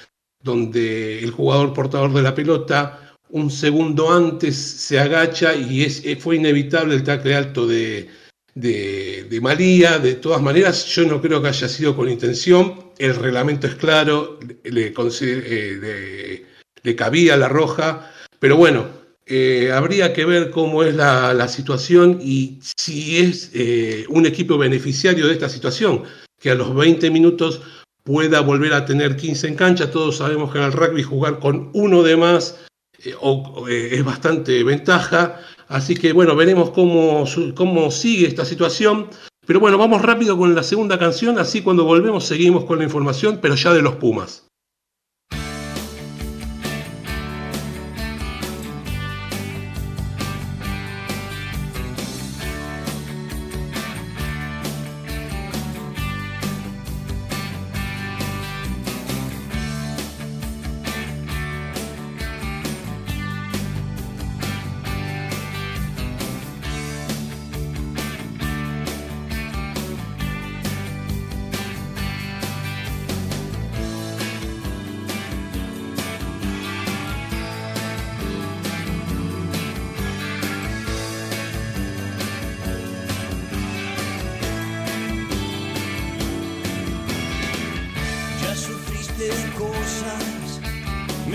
donde 0.42 1.20
el 1.20 1.32
jugador 1.32 1.74
portador 1.74 2.14
de 2.14 2.22
la 2.22 2.36
pelota 2.36 3.02
un 3.30 3.50
segundo 3.50 4.12
antes 4.12 4.56
se 4.56 5.00
agacha 5.00 5.56
y 5.56 5.90
fue 6.16 6.36
inevitable 6.36 6.96
el 6.96 7.04
tacle 7.04 7.36
alto 7.36 7.66
de, 7.66 8.08
de, 8.56 9.40
Malía. 9.42 10.00
De 10.00 10.16
todas 10.16 10.42
maneras, 10.42 10.86
yo 10.86 11.06
no 11.06 11.22
creo 11.22 11.42
que 11.42 11.50
haya 11.50 11.70
sido 11.70 11.96
con 11.96 12.10
intención. 12.10 12.92
El 12.98 13.16
reglamento 13.16 13.68
es 13.68 13.76
claro, 13.76 14.40
le, 14.64 14.94
eh, 15.22 16.46
le 16.82 16.96
cabía 16.96 17.38
la 17.38 17.50
roja, 17.50 18.12
pero 18.40 18.56
bueno, 18.56 18.88
eh, 19.26 19.72
habría 19.74 20.14
que 20.14 20.26
ver 20.26 20.50
cómo 20.50 20.84
es 20.84 20.96
la, 20.96 21.48
situación 21.48 22.20
y 22.22 22.60
si 22.62 23.18
es 23.18 23.52
eh, 23.54 24.06
un 24.10 24.26
equipo 24.26 24.58
beneficiario 24.58 25.28
de 25.28 25.34
esta 25.34 25.50
situación, 25.50 26.04
que 26.40 26.52
a 26.52 26.56
los 26.56 26.74
20 26.74 27.10
minutos 27.12 27.62
pueda 28.04 28.40
volver 28.42 28.74
a 28.74 28.86
tener 28.86 29.16
15 29.16 29.48
en 29.48 29.56
cancha. 29.56 29.92
Todos 29.92 30.18
sabemos 30.18 30.52
que 30.52 30.60
en 30.60 30.66
el 30.66 30.74
rugby 30.74 31.04
jugar 31.04 31.40
con 31.40 31.72
uno 31.74 32.04
de 32.04 32.16
más 32.16 32.60
es 33.00 34.04
bastante 34.04 34.64
ventaja. 34.64 35.42
Así 35.68 35.96
que 35.96 36.14
bueno, 36.14 36.36
veremos 36.36 36.70
cómo, 36.72 37.26
cómo 37.56 37.92
sigue 37.92 38.28
esta 38.28 38.46
situación. 38.46 39.08
Pero 39.46 39.60
bueno, 39.60 39.78
vamos 39.78 40.02
rápido 40.02 40.38
con 40.38 40.56
la 40.56 40.64
segunda 40.64 40.98
canción, 40.98 41.38
así 41.38 41.62
cuando 41.62 41.84
volvemos 41.84 42.26
seguimos 42.26 42.66
con 42.66 42.80
la 42.80 42.84
información, 42.84 43.40
pero 43.42 43.56
ya 43.56 43.74
de 43.74 43.82
los 43.82 43.96
Pumas. 43.96 44.45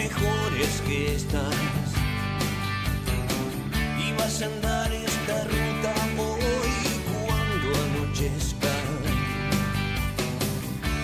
Mejores 0.03 0.73
que 0.87 1.15
estas. 1.15 1.55
Y 4.05 4.07
vas 4.19 4.41
a 4.43 4.47
andar 4.47 4.91
esta 4.93 5.37
ruta 5.55 5.93
hoy 6.27 6.75
cuando 7.13 7.69
anochezca. 7.87 8.75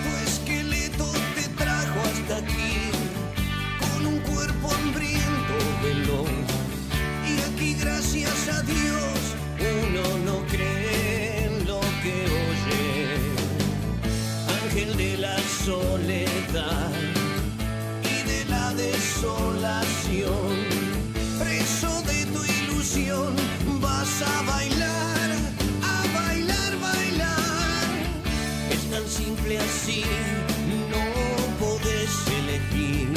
Tu 0.03 0.11
esqueleto 0.27 1.07
te 1.35 1.45
trajo 1.61 1.99
hasta 2.11 2.37
aquí 2.43 2.75
con 3.81 3.99
un 4.13 4.19
cuerpo 4.31 4.65
hambriento 4.77 5.55
veloz. 5.83 6.47
Y 7.31 7.33
aquí 7.47 7.69
gracias 7.83 8.39
a 8.55 8.61
Dios 8.63 9.17
uno 9.83 10.03
no 10.27 10.37
cree 10.53 11.45
en 11.45 11.67
lo 11.67 11.81
que 12.03 12.15
oye. 12.49 12.81
Ángel 14.59 14.97
de 14.97 15.17
la 15.17 15.37
soledad 15.65 17.06
Preso 21.39 22.01
de 22.03 22.25
tu 22.25 22.41
ilusión, 22.43 23.35
vas 23.81 24.21
a 24.21 24.41
bailar, 24.43 25.29
a 25.83 25.97
bailar, 26.17 26.71
bailar. 26.81 27.87
Es 28.71 28.83
tan 28.91 29.07
simple 29.07 29.57
así, 29.59 30.03
no 30.91 31.05
podés 31.65 32.13
elegir. 32.39 33.13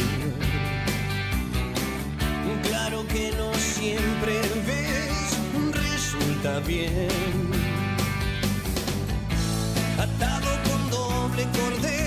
Claro 2.69 3.07
que 3.09 3.33
no 3.39 3.53
siempre 3.55 4.35
ves, 4.67 5.29
resulta 5.73 6.61
bien. 6.61 7.09
Atado 9.99 10.51
con 10.67 10.91
doble 10.91 11.45
cordel, 11.59 12.00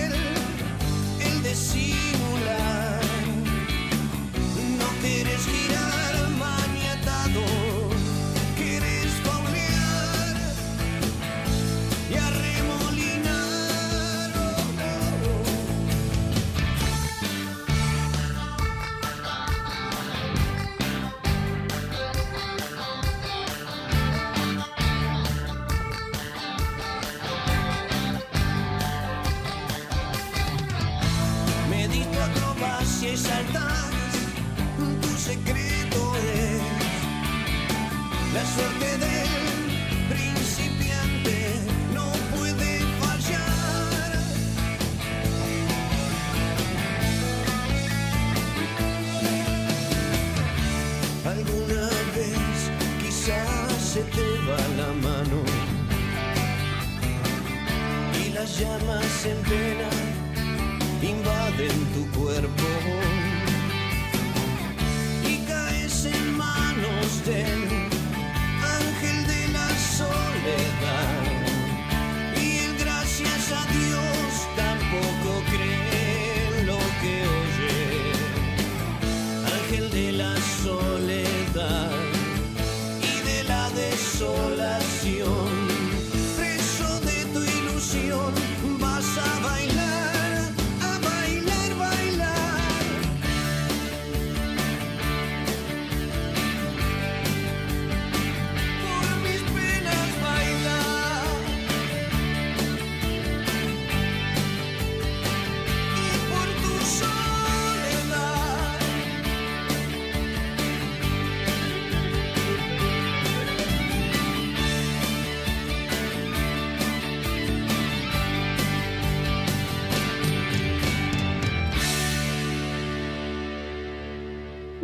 te 54.11 54.27
va 54.47 54.61
la 54.77 54.91
mano. 55.07 55.39
Y 58.23 58.29
las 58.31 58.59
llamas 58.59 59.25
en 59.25 59.37
pena 59.43 59.89
invaden 61.01 61.77
tu 61.93 62.19
cuerpo. 62.19 62.67
Y 65.27 65.37
caes 65.45 66.05
en 66.05 66.37
manos 66.37 67.25
del 67.25 67.82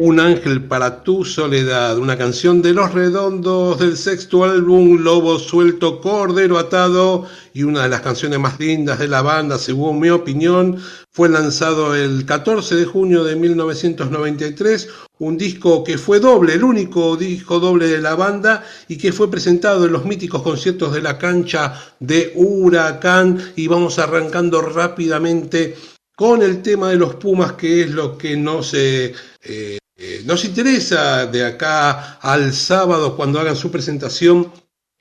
Un 0.01 0.21
ángel 0.21 0.63
para 0.63 1.03
tu 1.03 1.25
soledad, 1.25 1.97
una 1.97 2.17
canción 2.17 2.62
de 2.62 2.73
Los 2.73 2.93
Redondos 2.93 3.79
del 3.79 3.97
sexto 3.97 4.45
álbum 4.45 5.03
Lobo 5.03 5.38
Suelto, 5.38 5.99
Cordero 5.99 6.57
Atado. 6.57 7.25
Y 7.53 7.63
una 7.63 7.83
de 7.83 7.89
las 7.89 7.99
canciones 7.99 8.39
más 8.39 8.57
lindas 8.62 8.99
de 8.99 9.09
la 9.09 9.21
banda, 9.21 9.57
según 9.57 9.99
mi 9.99 10.09
opinión, 10.09 10.81
fue 11.12 11.27
lanzado 11.27 11.97
el 11.97 12.25
14 12.25 12.77
de 12.77 12.85
junio 12.85 13.25
de 13.25 13.35
1993, 13.35 14.88
un 15.17 15.38
disco 15.38 15.83
que 15.83 15.97
fue 15.97 16.21
doble, 16.21 16.53
el 16.53 16.63
único 16.63 17.17
disco 17.17 17.59
doble 17.59 17.88
de 17.88 17.99
la 17.99 18.15
banda 18.15 18.63
y 18.88 18.97
que 18.97 19.12
fue 19.12 19.29
presentado 19.29 19.85
en 19.85 19.91
los 19.91 20.05
míticos 20.05 20.41
conciertos 20.43 20.93
de 20.93 21.01
la 21.01 21.17
cancha 21.17 21.73
de 21.99 22.31
Huracán. 22.38 23.51
Y 23.57 23.67
vamos 23.67 23.99
arrancando 23.99 24.62
rápidamente 24.62 25.75
con 26.15 26.41
el 26.41 26.62
tema 26.62 26.89
de 26.89 26.95
los 26.95 27.15
Pumas, 27.15 27.53
que 27.53 27.81
es 27.81 27.91
lo 27.91 28.17
que 28.17 28.38
nos, 28.38 28.73
eh, 28.73 29.13
eh, 29.43 29.77
eh, 29.99 30.23
nos 30.25 30.45
interesa 30.45 31.25
de 31.27 31.45
acá 31.45 32.17
al 32.21 32.53
sábado 32.53 33.17
cuando 33.17 33.39
hagan 33.39 33.57
su 33.57 33.69
presentación 33.69 34.49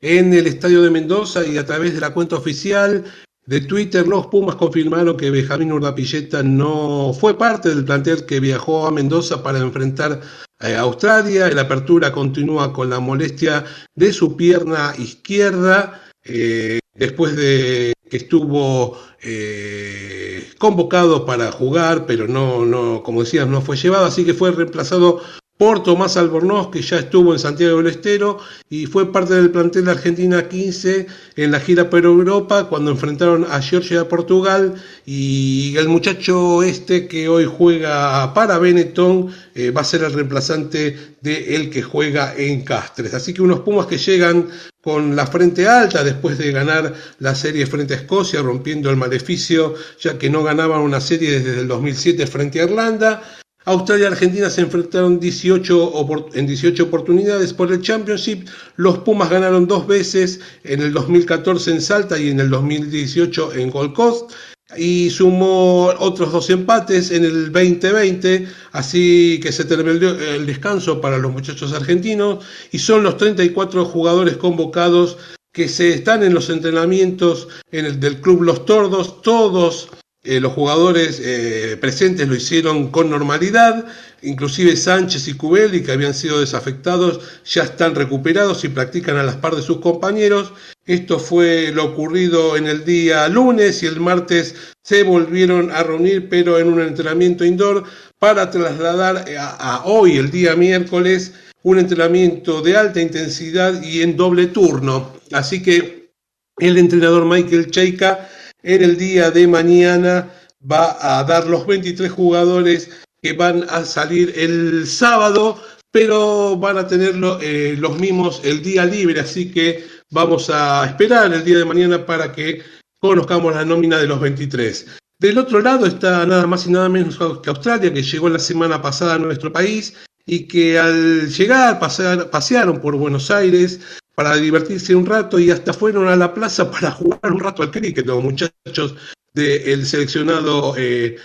en 0.00 0.34
el 0.34 0.48
Estadio 0.48 0.82
de 0.82 0.90
Mendoza 0.90 1.46
y 1.46 1.56
a 1.56 1.64
través 1.64 1.94
de 1.94 2.00
la 2.00 2.12
cuenta 2.12 2.34
oficial 2.34 3.04
de 3.46 3.61
Twitter, 3.61 4.06
los 4.06 4.26
Pumas 4.26 4.56
confirmaron 4.56 5.16
que 5.16 5.30
Benjamín 5.30 5.72
Urdapilleta 5.72 6.42
no 6.42 7.14
fue 7.18 7.38
parte 7.38 7.68
del 7.68 7.84
plantel 7.84 8.26
que 8.26 8.40
viajó 8.40 8.87
a 8.87 8.90
Mendoza 8.90 9.42
para 9.42 9.61
enfrentar 9.61 10.20
a 10.58 10.78
Australia. 10.80 11.48
La 11.48 11.62
apertura 11.62 12.12
continúa 12.12 12.72
con 12.72 12.90
la 12.90 12.98
molestia 12.98 13.64
de 13.94 14.12
su 14.12 14.37
pierna 14.37 14.94
izquierda. 14.98 16.02
eh, 16.24 16.80
después 16.98 17.37
de 17.37 17.94
que 18.11 18.16
estuvo 18.16 18.98
eh, 19.22 20.50
convocado 20.58 21.24
para 21.24 21.52
jugar, 21.52 22.06
pero 22.06 22.26
no, 22.26 22.64
no, 22.64 23.02
como 23.02 23.22
decías, 23.22 23.46
no 23.46 23.61
fue 23.61 23.76
llevado, 23.76 24.06
así 24.06 24.24
que 24.24 24.34
fue 24.34 24.50
reemplazado 24.50 25.20
por 25.59 25.83
Tomás 25.83 26.16
Albornoz, 26.16 26.71
que 26.71 26.81
ya 26.81 26.99
estuvo 26.99 27.33
en 27.33 27.40
Santiago 27.40 27.79
del 27.79 27.88
Estero 27.88 28.38
y 28.71 28.87
fue 28.87 29.12
parte 29.12 29.35
del 29.35 29.51
plantel 29.51 29.87
de 29.87 29.90
Argentina 29.90 30.49
15 30.49 31.07
en 31.35 31.51
la 31.51 31.59
gira 31.59 31.90
por 31.90 32.05
Europa 32.05 32.68
cuando 32.68 32.92
enfrentaron 32.92 33.44
a 33.51 33.61
Georgia 33.61 34.03
a 34.03 34.09
Portugal 34.09 34.77
y 35.05 35.77
el 35.77 35.88
muchacho 35.88 36.62
este 36.62 37.09
que 37.09 37.29
hoy 37.29 37.44
juega 37.44 38.33
para 38.35 38.59
Benetton 38.59 39.35
eh, 39.57 39.73
va 39.73 39.81
a 39.81 39.85
ser 39.85 40.05
el 40.05 40.12
reemplazante 40.12 41.16
de 41.21 41.57
el 41.57 41.71
que 41.71 41.83
juega 41.83 42.35
en 42.37 42.62
Castres. 42.62 43.12
Así 43.12 43.35
que 43.35 43.42
unos 43.42 43.61
Pumas 43.61 43.87
que 43.87 43.99
llegan 43.99 44.49
con 44.81 45.16
la 45.16 45.27
frente 45.27 45.66
alta 45.66 46.05
después 46.05 46.38
de 46.38 46.53
ganar 46.53 46.94
la 47.18 47.35
serie 47.35 47.66
frente 47.66 47.94
a 47.94 47.97
Escocia, 47.97 48.40
rompiendo 48.40 48.88
el 48.90 48.97
maleficio, 48.97 49.75
ya 50.01 50.16
que 50.16 50.31
no 50.31 50.44
ganaban 50.44 50.81
una 50.81 51.01
serie 51.01 51.40
desde 51.40 51.62
el 51.62 51.68
2007 51.68 52.27
frente 52.29 52.61
a 52.61 52.64
Irlanda. 52.64 53.23
Australia 53.68 54.04
y 54.04 54.12
Argentina 54.12 54.48
se 54.48 54.62
enfrentaron 54.62 55.20
18 55.20 55.92
opor- 55.92 56.31
en 56.33 56.46
18 56.46 56.85
oportunidades 56.85 57.52
por 57.52 57.70
el 57.70 57.83
Championship. 57.83 58.48
Los 58.76 58.98
Pumas 59.00 59.28
ganaron 59.28 59.66
dos 59.66 59.87
veces, 59.87 60.40
en 60.64 60.81
el 60.81 60.94
2014 60.94 61.72
en 61.72 61.83
Salta 61.83 62.18
y 62.18 62.31
en 62.31 62.40
el 62.40 62.48
2018 62.48 63.52
en 63.52 63.70
Gold 63.70 63.92
Coast. 63.92 64.33
Y 64.78 65.11
sumó 65.11 65.92
otros 65.98 66.33
dos 66.33 66.48
empates 66.48 67.11
en 67.11 67.26
el 67.26 67.52
2020, 67.52 68.48
así 68.72 69.38
que 69.42 69.52
se 69.52 69.66
terminó 69.66 69.90
el 69.92 70.46
descanso 70.46 71.00
para 71.02 71.18
los 71.18 71.31
muchachos 71.31 71.74
argentinos 71.74 72.44
y 72.72 72.78
son 72.78 73.02
los 73.02 73.18
34 73.18 73.85
jugadores 73.85 74.38
convocados 74.38 75.18
que 75.52 75.68
se 75.68 75.92
están 75.92 76.22
en 76.22 76.33
los 76.33 76.48
entrenamientos 76.48 77.48
en 77.70 77.85
el 77.85 78.00
del 78.00 78.20
club 78.20 78.42
Los 78.42 78.64
Tordos, 78.64 79.20
todos 79.20 79.88
eh, 80.29 80.41
los 80.41 80.53
jugadores 80.53 81.23
eh, 81.25 81.79
presentes 81.81 82.29
lo 82.29 82.35
hicieron 82.35 82.91
con 82.91 83.09
normalidad, 83.09 83.87
inclusive 84.21 84.77
Sánchez 84.77 85.27
y 85.27 85.33
Cubelli, 85.33 85.83
que 85.83 85.93
habían 85.93 86.12
sido 86.12 86.41
desafectados, 86.41 87.21
ya 87.47 87.62
están 87.62 87.95
recuperados 87.95 88.62
y 88.62 88.69
practican 88.69 89.17
a 89.17 89.23
las 89.23 89.37
par 89.37 89.57
de 89.57 89.62
sus 89.62 89.79
compañeros. 89.79 90.53
Esto 90.85 91.19
fue 91.19 91.73
lo 91.73 91.87
ocurrido 91.87 92.59
en 92.59 92.67
el 92.67 92.85
día 92.85 93.27
lunes 93.29 93.83
y 93.83 93.87
el 93.87 94.01
martes 94.01 94.55
se 94.83 95.03
volvieron 95.03 95.71
a 95.71 95.83
reunir, 95.83 96.29
pero 96.29 96.59
en 96.59 96.69
un 96.69 96.83
entrenamiento 96.83 97.43
indoor, 97.47 97.85
para 98.19 98.51
trasladar 98.51 99.25
a, 99.38 99.83
hoy, 99.87 100.19
el 100.19 100.31
día 100.31 100.55
miércoles, 100.57 101.33
un 101.62 101.79
entrenamiento 101.79 102.61
de 102.61 102.77
alta 102.77 103.01
intensidad 103.01 103.83
y 103.83 104.03
en 104.03 104.14
doble 104.14 104.49
turno. 104.49 105.14
Así 105.33 105.62
que 105.62 106.11
el 106.59 106.77
entrenador 106.77 107.25
Michael 107.25 107.71
Cheika 107.71 108.29
en 108.62 108.83
el 108.83 108.97
día 108.97 109.31
de 109.31 109.47
mañana 109.47 110.31
va 110.61 110.97
a 111.01 111.25
dar 111.25 111.47
los 111.47 111.66
23 111.66 112.11
jugadores 112.11 112.90
que 113.23 113.33
van 113.33 113.64
a 113.68 113.85
salir 113.85 114.33
el 114.37 114.87
sábado, 114.87 115.61
pero 115.90 116.57
van 116.57 116.79
a 116.79 116.87
tener 116.87 117.14
eh, 117.40 117.77
los 117.79 117.99
mismos 117.99 118.40
el 118.44 118.62
día 118.62 118.85
libre, 118.85 119.21
así 119.21 119.51
que 119.51 119.85
vamos 120.11 120.51
a 120.51 120.87
esperar 120.87 121.33
el 121.33 121.44
día 121.44 121.59
de 121.59 121.64
mañana 121.64 122.05
para 122.05 122.33
que 122.33 122.62
conozcamos 123.01 123.55
la 123.55 123.64
nómina 123.64 123.99
de 123.99 124.07
los 124.07 124.21
23. 124.21 124.87
Del 125.21 125.38
otro 125.38 125.61
lado 125.61 125.87
está 125.87 126.25
nada 126.27 126.47
más 126.47 126.66
y 126.66 126.71
nada 126.71 126.88
menos 126.88 127.18
que 127.42 127.51
Australia, 127.51 127.92
que 127.92 128.03
llegó 128.03 128.29
la 128.29 128.38
semana 128.38 128.81
pasada 128.81 129.14
a 129.14 129.18
nuestro 129.18 129.53
país 129.53 129.94
y 130.27 130.47
que 130.47 130.79
al 130.79 131.29
llegar 131.29 131.81
pasearon 131.81 132.81
por 132.81 132.94
Buenos 132.97 133.31
Aires, 133.31 133.81
para 134.18 134.35
divertirse 134.35 134.96
un 134.96 135.07
rato 135.07 135.38
y 135.38 135.52
hasta 135.52 135.72
fueron 135.72 136.09
a 136.09 136.16
la 136.16 136.35
plaza 136.35 136.68
para 136.72 136.90
jugar 136.90 137.33
un 137.33 137.38
rato 137.38 137.62
al 137.62 137.70
cricket, 137.70 138.04
los 138.04 138.20
muchachos 138.20 138.96
del 139.33 139.87
seleccionado 139.87 140.74
eh, 140.76 141.18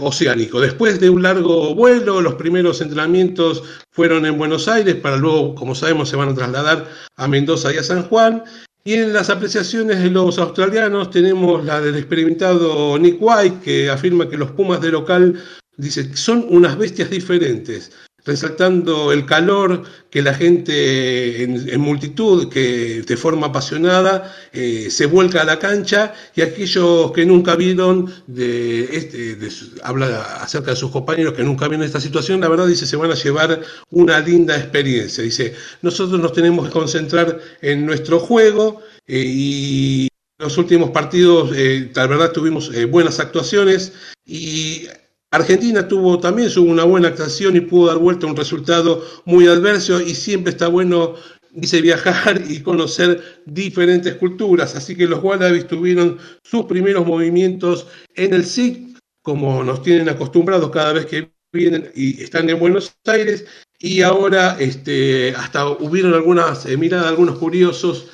oceánico. 0.00 0.58
Después 0.58 0.98
de 0.98 1.10
un 1.10 1.22
largo 1.22 1.74
vuelo, 1.74 2.22
los 2.22 2.36
primeros 2.36 2.80
entrenamientos 2.80 3.62
fueron 3.90 4.24
en 4.24 4.38
Buenos 4.38 4.66
Aires, 4.66 4.94
para 4.94 5.18
luego, 5.18 5.54
como 5.54 5.74
sabemos, 5.74 6.08
se 6.08 6.16
van 6.16 6.30
a 6.30 6.34
trasladar 6.34 6.88
a 7.16 7.28
Mendoza 7.28 7.70
y 7.74 7.76
a 7.76 7.82
San 7.82 8.04
Juan. 8.04 8.42
Y 8.82 8.94
en 8.94 9.12
las 9.12 9.28
apreciaciones 9.28 10.02
de 10.02 10.08
los 10.08 10.38
australianos 10.38 11.10
tenemos 11.10 11.66
la 11.66 11.82
del 11.82 11.96
experimentado 11.96 12.98
Nick 12.98 13.18
White, 13.20 13.58
que 13.62 13.90
afirma 13.90 14.26
que 14.26 14.38
los 14.38 14.52
Pumas 14.52 14.80
de 14.80 14.90
local, 14.90 15.38
dice, 15.76 16.16
son 16.16 16.46
unas 16.48 16.78
bestias 16.78 17.10
diferentes 17.10 17.92
resaltando 18.26 19.12
el 19.12 19.24
calor 19.24 19.84
que 20.10 20.20
la 20.20 20.34
gente 20.34 21.44
en, 21.44 21.80
multitud, 21.80 22.48
que 22.52 23.02
de 23.02 23.16
forma 23.16 23.46
apasionada 23.48 24.34
eh, 24.52 24.88
se 24.90 25.06
vuelca 25.06 25.42
a 25.42 25.44
la 25.44 25.58
cancha 25.58 26.12
y 26.34 26.42
aquellos 26.42 27.12
que 27.12 27.24
nunca 27.24 27.54
vieron, 27.54 28.12
de, 28.26 28.84
este, 28.96 29.38
habla 29.82 30.22
acerca 30.42 30.72
de 30.72 30.76
sus 30.76 30.90
compañeros 30.90 31.34
que 31.34 31.44
nunca 31.44 31.68
vieron 31.68 31.86
esta 31.86 32.00
situación, 32.00 32.40
la 32.40 32.48
verdad 32.48 32.66
dice, 32.66 32.86
se 32.86 32.96
van 32.96 33.12
a 33.12 33.14
llevar 33.14 33.60
una 33.90 34.18
linda 34.20 34.56
experiencia. 34.56 35.22
Dice, 35.22 35.54
nosotros 35.82 36.20
nos 36.20 36.32
tenemos 36.32 36.66
que 36.66 36.72
concentrar 36.72 37.38
en 37.62 37.86
nuestro 37.86 38.18
juego 38.18 38.82
eh, 39.06 39.22
y 39.24 40.08
los 40.38 40.58
últimos 40.58 40.90
partidos, 40.90 41.52
eh, 41.54 41.90
la 41.94 42.06
verdad, 42.06 42.32
tuvimos 42.32 42.70
buenas 42.90 43.20
actuaciones 43.20 43.92
y 44.26 44.86
Argentina 45.30 45.86
tuvo 45.86 46.18
también 46.20 46.50
una 46.58 46.84
buena 46.84 47.08
actuación 47.08 47.56
y 47.56 47.60
pudo 47.60 47.88
dar 47.88 47.98
vuelta 47.98 48.26
a 48.26 48.30
un 48.30 48.36
resultado 48.36 49.04
muy 49.24 49.46
adverso 49.46 50.00
y 50.00 50.14
siempre 50.14 50.52
está 50.52 50.68
bueno 50.68 51.16
dice 51.56 51.80
viajar 51.80 52.42
y 52.48 52.60
conocer 52.60 53.42
diferentes 53.46 54.14
culturas. 54.14 54.76
Así 54.76 54.94
que 54.94 55.06
los 55.06 55.22
Wallabies 55.22 55.66
tuvieron 55.66 56.18
sus 56.44 56.66
primeros 56.66 57.06
movimientos 57.06 57.86
en 58.14 58.34
el 58.34 58.44
SIC, 58.44 58.98
como 59.22 59.64
nos 59.64 59.82
tienen 59.82 60.08
acostumbrados 60.08 60.70
cada 60.70 60.92
vez 60.92 61.06
que 61.06 61.32
vienen 61.52 61.90
y 61.94 62.22
están 62.22 62.48
en 62.50 62.60
Buenos 62.60 62.94
Aires. 63.06 63.46
Y 63.78 64.02
ahora 64.02 64.56
este, 64.60 65.34
hasta 65.34 65.68
hubieron 65.68 66.14
algunas 66.14 66.64
eh, 66.66 66.76
miradas, 66.76 67.08
algunos 67.08 67.38
curiosos 67.38 68.06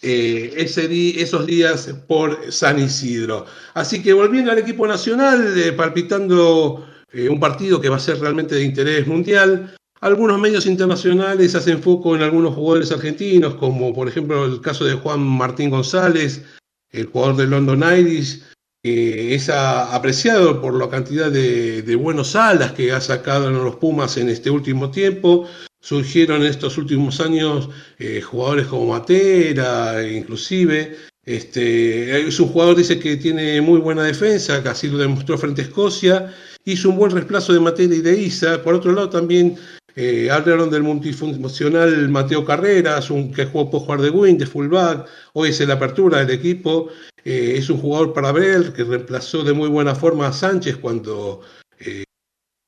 eh, 0.00 0.52
ese 0.56 1.20
esos 1.20 1.46
días 1.46 1.92
por 2.06 2.52
San 2.52 2.78
Isidro. 2.78 3.46
Así 3.74 4.00
que 4.00 4.12
volviendo 4.12 4.52
al 4.52 4.58
equipo 4.58 4.86
nacional, 4.86 5.58
eh, 5.58 5.72
palpitando 5.72 6.86
eh, 7.12 7.28
un 7.28 7.40
partido 7.40 7.80
que 7.80 7.88
va 7.88 7.96
a 7.96 8.00
ser 8.00 8.20
realmente 8.20 8.54
de 8.54 8.62
interés 8.62 9.08
mundial, 9.08 9.74
algunos 10.00 10.38
medios 10.38 10.66
internacionales 10.66 11.56
hacen 11.56 11.82
foco 11.82 12.14
en 12.14 12.22
algunos 12.22 12.54
jugadores 12.54 12.92
argentinos, 12.92 13.54
como 13.56 13.92
por 13.92 14.06
ejemplo 14.06 14.44
el 14.44 14.60
caso 14.60 14.84
de 14.84 14.94
Juan 14.94 15.20
Martín 15.20 15.70
González, 15.70 16.44
el 16.92 17.06
jugador 17.06 17.36
de 17.36 17.46
London 17.48 17.82
Irish, 17.98 18.44
que 18.80 19.34
es 19.34 19.48
apreciado 19.48 20.62
por 20.62 20.74
la 20.74 20.88
cantidad 20.88 21.32
de, 21.32 21.82
de 21.82 21.96
buenos 21.96 22.36
alas 22.36 22.70
que 22.70 22.92
ha 22.92 23.00
sacado 23.00 23.48
en 23.48 23.54
los 23.54 23.74
Pumas 23.76 24.16
en 24.16 24.28
este 24.28 24.48
último 24.48 24.92
tiempo 24.92 25.48
surgieron 25.80 26.44
estos 26.44 26.78
últimos 26.78 27.20
años 27.20 27.68
eh, 27.98 28.20
jugadores 28.20 28.66
como 28.66 28.92
Matera, 28.92 30.06
inclusive. 30.06 30.96
Este, 31.24 32.26
es 32.26 32.40
un 32.40 32.48
jugador, 32.48 32.76
dice 32.76 32.98
que 32.98 33.16
tiene 33.16 33.60
muy 33.60 33.80
buena 33.80 34.02
defensa, 34.02 34.62
que 34.62 34.70
así 34.70 34.88
lo 34.88 34.98
demostró 34.98 35.36
frente 35.36 35.62
a 35.62 35.64
Escocia. 35.64 36.34
Hizo 36.64 36.90
un 36.90 36.96
buen 36.96 37.12
reemplazo 37.12 37.52
de 37.52 37.60
Matera 37.60 37.94
y 37.94 38.00
de 38.00 38.18
Isa. 38.18 38.62
Por 38.62 38.74
otro 38.74 38.92
lado, 38.92 39.10
también 39.10 39.56
eh, 39.94 40.30
hablaron 40.30 40.70
del 40.70 40.82
multifuncional 40.82 42.08
Mateo 42.08 42.44
Carreras, 42.44 43.10
un 43.10 43.32
que 43.32 43.46
jugó 43.46 43.70
por 43.70 43.80
jugar 43.80 44.00
de 44.00 44.10
wing, 44.10 44.38
de 44.38 44.46
fullback. 44.46 45.06
Hoy 45.34 45.50
es 45.50 45.60
la 45.60 45.74
apertura 45.74 46.24
del 46.24 46.30
equipo. 46.30 46.88
Eh, 47.24 47.54
es 47.56 47.68
un 47.68 47.78
jugador 47.78 48.12
para 48.14 48.32
ver, 48.32 48.72
que 48.72 48.84
reemplazó 48.84 49.42
de 49.44 49.52
muy 49.52 49.68
buena 49.68 49.94
forma 49.94 50.28
a 50.28 50.32
Sánchez 50.32 50.76
cuando 50.76 51.42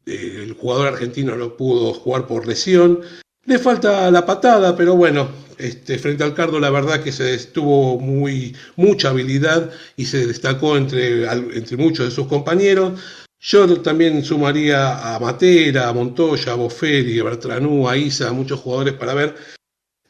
el 0.07 0.53
jugador 0.55 0.89
argentino 0.89 1.37
no 1.37 1.57
pudo 1.57 1.95
jugar 1.95 2.27
por 2.27 2.47
lesión. 2.47 3.01
Le 3.47 3.59
falta 3.59 4.11
la 4.11 4.27
patada, 4.27 4.77
pero 4.77 4.97
bueno, 4.97 5.29
este, 5.59 5.99
frente 5.99 6.25
al 6.25 6.35
Cardo 6.35 6.61
la 6.61 6.71
verdad 6.71 7.03
que 7.03 7.13
se 7.13 7.35
estuvo 7.35 7.99
muy, 7.99 8.57
mucha 8.77 9.11
habilidad 9.11 9.71
y 9.97 10.07
se 10.07 10.27
destacó 10.27 10.77
entre, 10.77 11.25
entre 11.31 11.77
muchos 11.77 12.07
de 12.07 12.15
sus 12.15 12.27
compañeros. 12.27 13.01
Yo 13.39 13.81
también 13.81 14.23
sumaría 14.23 15.15
a 15.15 15.19
Matera, 15.19 15.89
a 15.89 15.93
Montoya, 15.95 16.53
a 16.53 16.57
Boferi, 16.57 17.19
a 17.19 17.25
Bertranú, 17.25 17.89
a 17.89 17.97
Isa, 17.97 18.29
a 18.29 18.33
muchos 18.33 18.61
jugadores 18.61 18.95
para 18.95 19.15
ver 19.15 19.35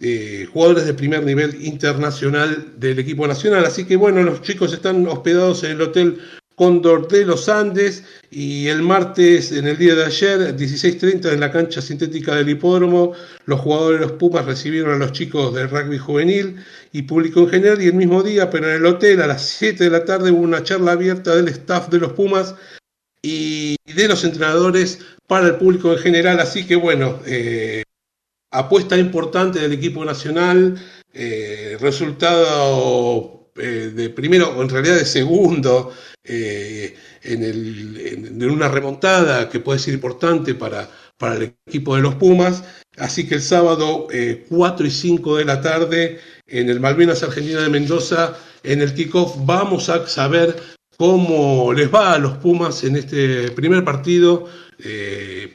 eh, 0.01 0.49
jugadores 0.53 0.87
de 0.87 0.95
primer 0.95 1.23
nivel 1.25 1.65
internacional 1.65 2.73
del 2.77 2.99
equipo 2.99 3.29
nacional. 3.29 3.65
Así 3.65 3.85
que 3.85 3.97
bueno, 3.97 4.23
los 4.23 4.43
chicos 4.43 4.73
están 4.73 5.07
hospedados 5.07 5.63
en 5.63 5.73
el 5.73 5.83
Hotel 5.83 6.21
Cóndor 6.61 7.09
de 7.09 7.25
los 7.25 7.49
Andes 7.49 8.05
y 8.31 8.67
el 8.67 8.83
martes, 8.83 9.51
en 9.51 9.67
el 9.67 9.79
día 9.79 9.95
de 9.95 10.05
ayer, 10.05 10.55
16.30 10.55 11.33
en 11.33 11.41
la 11.41 11.51
cancha 11.51 11.81
sintética 11.81 12.35
del 12.35 12.51
hipódromo, 12.51 13.15
los 13.47 13.61
jugadores 13.61 14.01
de 14.01 14.07
los 14.07 14.17
Pumas 14.19 14.45
recibieron 14.45 14.93
a 14.93 14.99
los 14.99 15.13
chicos 15.13 15.55
del 15.55 15.71
rugby 15.71 15.97
juvenil 15.97 16.63
y 16.93 17.01
público 17.01 17.41
en 17.41 17.49
general 17.49 17.81
y 17.81 17.87
el 17.87 17.95
mismo 17.95 18.23
día, 18.23 18.51
pero 18.51 18.69
en 18.69 18.75
el 18.75 18.85
hotel 18.85 19.23
a 19.23 19.27
las 19.27 19.41
7 19.41 19.85
de 19.85 19.89
la 19.89 20.05
tarde 20.05 20.33
hubo 20.33 20.43
una 20.43 20.63
charla 20.63 20.93
abierta 20.93 21.35
del 21.35 21.49
staff 21.49 21.89
de 21.89 21.99
los 21.99 22.13
Pumas 22.13 22.55
y 23.23 23.77
de 23.87 24.09
los 24.09 24.23
entrenadores 24.23 24.99
para 25.27 25.47
el 25.47 25.55
público 25.55 25.95
en 25.95 25.99
general, 26.01 26.41
así 26.41 26.67
que 26.67 26.77
bueno, 26.77 27.21
eh, 27.25 27.85
apuesta 28.53 28.99
importante 28.99 29.61
del 29.61 29.73
equipo 29.73 30.05
nacional, 30.05 30.79
eh, 31.15 31.79
resultado 31.81 33.40
eh, 33.57 33.93
de 33.95 34.11
primero, 34.11 34.51
o 34.51 34.63
en 34.63 34.69
realidad 34.69 34.97
de 34.97 35.05
segundo, 35.05 35.93
eh, 36.23 36.95
en, 37.23 38.43
una 38.43 38.69
remontada 38.69 39.49
que 39.49 39.61
puede 39.61 39.79
ser 39.79 39.95
importante 39.95 40.55
para, 40.55 40.89
para 41.19 41.35
el 41.37 41.55
equipo 41.67 41.97
de 41.97 42.03
los 42.03 42.15
Pumas. 42.15 42.63
Así 42.97 43.27
que 43.27 43.37
el 43.37 43.43
sábado 43.43 44.07
4 44.49 44.85
eh, 44.85 44.89
y 44.89 44.91
5 44.91 45.37
de 45.37 45.45
la 45.45 45.61
tarde 45.61 46.21
en 46.47 46.69
el 46.69 46.81
Malvinas 46.81 47.23
Argentina 47.23 47.61
de 47.61 47.69
Mendoza, 47.69 48.37
en 48.63 48.83
el 48.83 48.95
kickoff, 48.95 49.37
vamos 49.45 49.89
a 49.89 50.07
saber 50.07 50.57
cómo 50.97 51.73
les 51.73 51.93
va 51.93 52.15
a 52.15 52.19
los 52.19 52.37
Pumas 52.39 52.85
en 52.85 52.97
este 52.97 53.51
primer 53.53 53.85
partido 53.85 54.49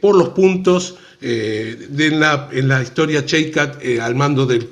por 0.02 0.16
los 0.16 0.30
puntos 0.30 0.98
la, 1.22 2.50
en 2.52 2.68
la 2.68 2.82
historia 2.84 3.26
Cheycat 3.26 3.84
al 4.00 4.16
mando 4.16 4.46
de 4.46 4.68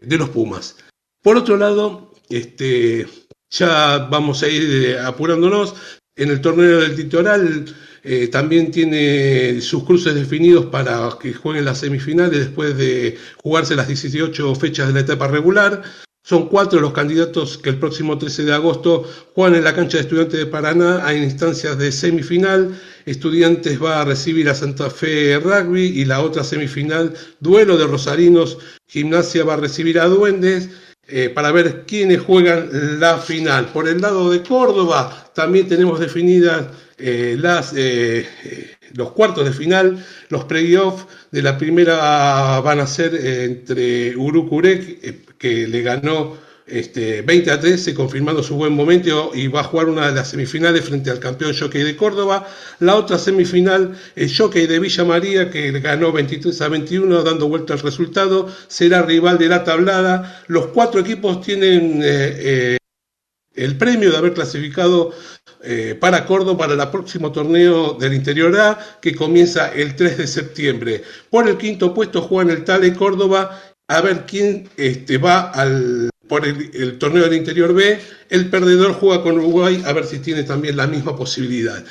los 0.00 0.28
Pumas. 0.30 0.76
Por 1.22 1.36
otro 1.36 1.56
lado, 1.56 2.11
este, 2.36 3.06
ya 3.50 4.08
vamos 4.10 4.42
a 4.42 4.48
ir 4.48 4.86
eh, 4.86 4.98
apurándonos. 4.98 5.74
En 6.16 6.30
el 6.30 6.40
torneo 6.40 6.80
del 6.80 6.96
Titoral 6.96 7.64
eh, 8.02 8.28
también 8.28 8.70
tiene 8.70 9.60
sus 9.60 9.84
cruces 9.84 10.14
definidos 10.14 10.66
para 10.66 11.16
que 11.20 11.32
jueguen 11.32 11.64
las 11.64 11.78
semifinales 11.78 12.38
después 12.38 12.76
de 12.76 13.16
jugarse 13.42 13.76
las 13.76 13.88
18 13.88 14.54
fechas 14.56 14.88
de 14.88 14.94
la 14.94 15.00
etapa 15.00 15.28
regular. 15.28 15.82
Son 16.24 16.48
cuatro 16.48 16.80
los 16.80 16.92
candidatos 16.92 17.58
que 17.58 17.70
el 17.70 17.78
próximo 17.78 18.16
13 18.16 18.44
de 18.44 18.52
agosto 18.52 19.04
juegan 19.34 19.56
en 19.56 19.64
la 19.64 19.74
cancha 19.74 19.96
de 19.96 20.04
Estudiantes 20.04 20.38
de 20.38 20.46
Paraná 20.46 21.04
a 21.04 21.14
instancias 21.14 21.76
de 21.78 21.90
semifinal. 21.90 22.80
Estudiantes 23.06 23.82
va 23.82 24.00
a 24.00 24.04
recibir 24.04 24.48
a 24.48 24.54
Santa 24.54 24.88
Fe 24.88 25.38
Rugby 25.40 25.82
y 25.82 26.04
la 26.04 26.20
otra 26.20 26.44
semifinal, 26.44 27.14
duelo 27.40 27.76
de 27.76 27.88
Rosarinos. 27.88 28.58
Gimnasia 28.86 29.44
va 29.44 29.54
a 29.54 29.56
recibir 29.56 29.98
a 29.98 30.06
Duendes 30.06 30.70
eh, 31.08 31.28
para 31.28 31.50
ver 31.52 31.84
quiénes 31.86 32.20
juegan 32.20 33.00
la 33.00 33.18
final. 33.18 33.66
Por 33.66 33.88
el 33.88 34.00
lado 34.00 34.30
de 34.30 34.42
Córdoba 34.42 35.30
también 35.34 35.68
tenemos 35.68 35.98
definidas 35.98 36.66
eh, 36.96 37.36
las, 37.38 37.74
eh, 37.76 38.26
los 38.94 39.10
cuartos 39.10 39.44
de 39.44 39.52
final, 39.52 40.04
los 40.28 40.44
playoffs 40.44 41.06
de 41.32 41.42
la 41.42 41.58
primera 41.58 42.60
van 42.60 42.80
a 42.80 42.86
ser 42.86 43.14
entre 43.14 44.16
Urucurec, 44.16 45.36
que 45.38 45.66
le 45.66 45.82
ganó 45.82 46.36
este, 46.72 47.20
20 47.20 47.50
a 47.50 47.60
13, 47.60 47.94
confirmando 47.94 48.42
su 48.42 48.56
buen 48.56 48.72
momento 48.72 49.30
y 49.34 49.46
va 49.48 49.60
a 49.60 49.64
jugar 49.64 49.88
una 49.88 50.06
de 50.08 50.14
las 50.14 50.30
semifinales 50.30 50.84
frente 50.84 51.10
al 51.10 51.20
campeón 51.20 51.54
Jockey 51.58 51.82
de 51.82 51.96
Córdoba. 51.96 52.48
La 52.78 52.96
otra 52.96 53.18
semifinal, 53.18 53.94
el 54.16 54.34
Jockey 54.34 54.66
de 54.66 54.78
Villa 54.78 55.04
María, 55.04 55.50
que 55.50 55.70
ganó 55.80 56.12
23 56.12 56.60
a 56.62 56.68
21, 56.68 57.22
dando 57.22 57.48
vuelta 57.48 57.74
al 57.74 57.80
resultado, 57.80 58.48
será 58.68 59.02
rival 59.02 59.36
de 59.36 59.48
la 59.48 59.64
tablada. 59.64 60.42
Los 60.46 60.68
cuatro 60.68 61.00
equipos 61.00 61.42
tienen 61.42 62.00
eh, 62.02 62.36
eh, 62.38 62.76
el 63.54 63.76
premio 63.76 64.10
de 64.10 64.16
haber 64.16 64.32
clasificado 64.32 65.12
eh, 65.62 65.94
para 66.00 66.24
Córdoba 66.24 66.66
para 66.66 66.82
el 66.82 66.90
próximo 66.90 67.32
torneo 67.32 67.98
del 68.00 68.14
Interior 68.14 68.58
A, 68.58 68.98
que 69.00 69.14
comienza 69.14 69.72
el 69.74 69.94
3 69.94 70.16
de 70.16 70.26
septiembre. 70.26 71.02
Por 71.28 71.48
el 71.48 71.58
quinto 71.58 71.92
puesto 71.92 72.22
juegan 72.22 72.56
el 72.56 72.64
Tale 72.64 72.94
Córdoba 72.94 73.60
a 73.88 74.00
ver 74.00 74.24
quién 74.26 74.70
este, 74.78 75.18
va 75.18 75.50
al 75.50 76.11
por 76.32 76.46
el, 76.46 76.96
torneo 76.96 77.24
del 77.24 77.34
Interior 77.34 77.74
B, 77.74 78.00
el 78.30 78.48
perdedor 78.48 78.94
juega 78.94 79.22
con 79.22 79.36
Uruguay 79.36 79.82
a 79.84 79.92
ver 79.92 80.06
si 80.06 80.18
tiene 80.18 80.44
también 80.44 80.78
la 80.78 80.86
misma 80.86 81.14
posibilidad. 81.14 81.84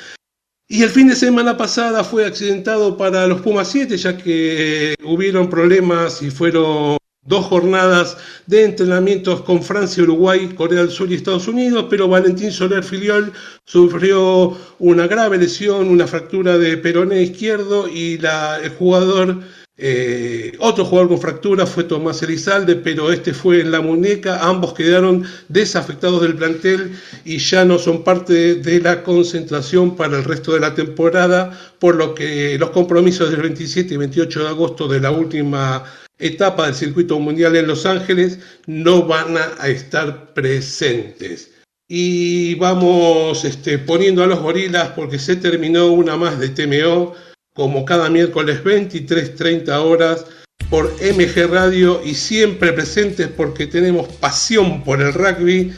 Y 0.68 0.82
el 0.82 0.88
fin 0.88 1.06
de 1.06 1.14
semana 1.14 1.56
pasada 1.56 2.02
fue 2.02 2.26
accidentado 2.26 2.96
para 2.96 3.28
los 3.28 3.40
Pumas 3.40 3.68
7, 3.68 3.96
ya 3.96 4.16
que 4.16 4.96
hubieron 5.04 5.48
problemas 5.48 6.22
y 6.22 6.32
fueron 6.32 6.96
dos 7.24 7.46
jornadas 7.46 8.16
de 8.48 8.64
entrenamientos 8.64 9.42
con 9.42 9.62
Francia, 9.62 10.02
Uruguay, 10.02 10.52
Corea 10.56 10.80
del 10.80 10.90
Sur 10.90 11.12
y 11.12 11.14
Estados 11.14 11.46
Unidos, 11.46 11.86
pero 11.88 12.08
Valentín 12.08 12.50
Soler 12.50 12.82
Filiol 12.82 13.32
sufrió 13.64 14.58
una 14.80 15.06
grave 15.06 15.38
lesión, 15.38 15.88
una 15.88 16.08
fractura 16.08 16.58
de 16.58 16.78
peroné 16.78 17.22
izquierdo 17.22 17.86
y 17.86 18.14
el 18.14 18.70
jugador 18.70 19.38
eh, 19.78 20.52
otro 20.58 20.84
jugador 20.84 21.08
con 21.08 21.20
fractura 21.20 21.66
fue 21.66 21.84
Tomás 21.84 22.22
Elizalde, 22.22 22.76
pero 22.76 23.10
este 23.10 23.32
fue 23.32 23.60
en 23.60 23.70
la 23.70 23.80
muñeca. 23.80 24.46
Ambos 24.46 24.74
quedaron 24.74 25.24
desafectados 25.48 26.22
del 26.22 26.36
plantel 26.36 26.92
y 27.24 27.38
ya 27.38 27.64
no 27.64 27.78
son 27.78 28.04
parte 28.04 28.56
de 28.56 28.80
la 28.80 29.02
concentración 29.02 29.96
para 29.96 30.18
el 30.18 30.24
resto 30.24 30.52
de 30.52 30.60
la 30.60 30.74
temporada, 30.74 31.58
por 31.78 31.96
lo 31.96 32.14
que 32.14 32.58
los 32.58 32.70
compromisos 32.70 33.30
del 33.30 33.42
27 33.42 33.94
y 33.94 33.96
28 33.96 34.42
de 34.42 34.48
agosto 34.48 34.86
de 34.88 35.00
la 35.00 35.10
última 35.10 35.84
etapa 36.18 36.66
del 36.66 36.74
circuito 36.74 37.18
mundial 37.18 37.56
en 37.56 37.66
Los 37.66 37.86
Ángeles 37.86 38.38
no 38.66 39.06
van 39.06 39.36
a 39.36 39.68
estar 39.68 40.34
presentes. 40.34 41.50
Y 41.88 42.54
vamos 42.56 43.44
este, 43.44 43.78
poniendo 43.78 44.22
a 44.22 44.26
los 44.26 44.38
gorilas 44.38 44.90
porque 44.90 45.18
se 45.18 45.36
terminó 45.36 45.92
una 45.92 46.16
más 46.16 46.38
de 46.38 46.50
TMO 46.50 47.14
como 47.54 47.84
cada 47.84 48.08
miércoles 48.08 48.64
23.30 48.64 49.68
horas 49.78 50.24
por 50.70 50.90
MG 51.02 51.50
Radio 51.50 52.00
y 52.02 52.14
siempre 52.14 52.72
presentes 52.72 53.28
porque 53.28 53.66
tenemos 53.66 54.08
pasión 54.08 54.82
por 54.82 55.02
el 55.02 55.12
rugby. 55.12 55.72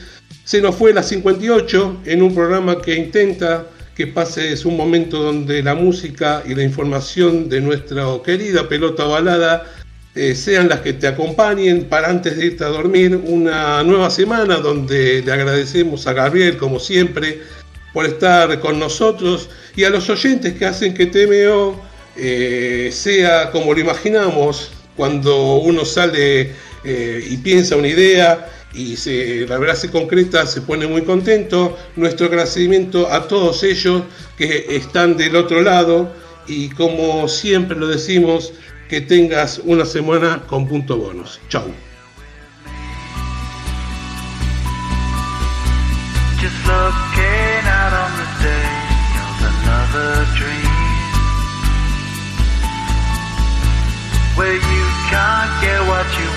Se 0.44 0.60
nos 0.60 0.76
fue 0.76 0.92
la 0.92 1.02
58 1.02 2.02
en 2.04 2.22
un 2.22 2.34
programa 2.34 2.80
que 2.80 2.94
intenta 2.94 3.66
que 3.96 4.06
pases 4.06 4.64
un 4.64 4.76
momento 4.76 5.22
donde 5.22 5.62
la 5.62 5.74
música 5.74 6.42
y 6.46 6.54
la 6.54 6.62
información 6.62 7.48
de 7.48 7.60
nuestra 7.60 8.04
querida 8.24 8.68
pelota 8.68 9.04
balada 9.04 9.64
eh, 10.14 10.34
sean 10.36 10.68
las 10.68 10.80
que 10.80 10.92
te 10.92 11.08
acompañen 11.08 11.84
para 11.84 12.08
antes 12.08 12.36
de 12.36 12.46
irte 12.46 12.64
a 12.64 12.68
dormir. 12.68 13.20
Una 13.24 13.82
nueva 13.82 14.10
semana 14.10 14.58
donde 14.58 15.22
le 15.22 15.32
agradecemos 15.32 16.06
a 16.06 16.12
Gabriel, 16.12 16.56
como 16.56 16.78
siempre, 16.78 17.40
por 17.94 18.04
estar 18.04 18.60
con 18.60 18.78
nosotros 18.78 19.48
y 19.74 19.84
a 19.84 19.90
los 19.90 20.10
oyentes 20.10 20.52
que 20.54 20.66
hacen 20.66 20.92
que 20.92 21.06
TMO 21.06 21.80
eh, 22.16 22.90
sea 22.92 23.50
como 23.50 23.72
lo 23.72 23.80
imaginamos 23.80 24.72
cuando 24.96 25.56
uno 25.56 25.84
sale 25.84 26.52
eh, 26.84 27.26
y 27.30 27.36
piensa 27.38 27.76
una 27.76 27.88
idea 27.88 28.50
y 28.74 28.96
se, 28.96 29.46
la 29.46 29.58
verdad 29.58 29.76
se 29.76 29.90
concreta, 29.90 30.46
se 30.46 30.60
pone 30.60 30.86
muy 30.86 31.02
contento. 31.02 31.78
Nuestro 31.96 32.26
agradecimiento 32.26 33.10
a 33.10 33.28
todos 33.28 33.62
ellos 33.62 34.02
que 34.36 34.66
están 34.70 35.16
del 35.16 35.36
otro 35.36 35.62
lado 35.62 36.12
y 36.46 36.68
como 36.70 37.28
siempre 37.28 37.76
lo 37.78 37.86
decimos, 37.86 38.52
que 38.88 39.00
tengas 39.00 39.60
una 39.64 39.86
semana 39.86 40.42
con 40.46 40.68
punto 40.68 40.98
bonus. 40.98 41.40
Chau. 41.48 41.64
Where 54.36 54.54
you 54.54 54.84
can't 55.10 55.50
get 55.62 55.80
what 55.86 56.06
you. 56.18 56.33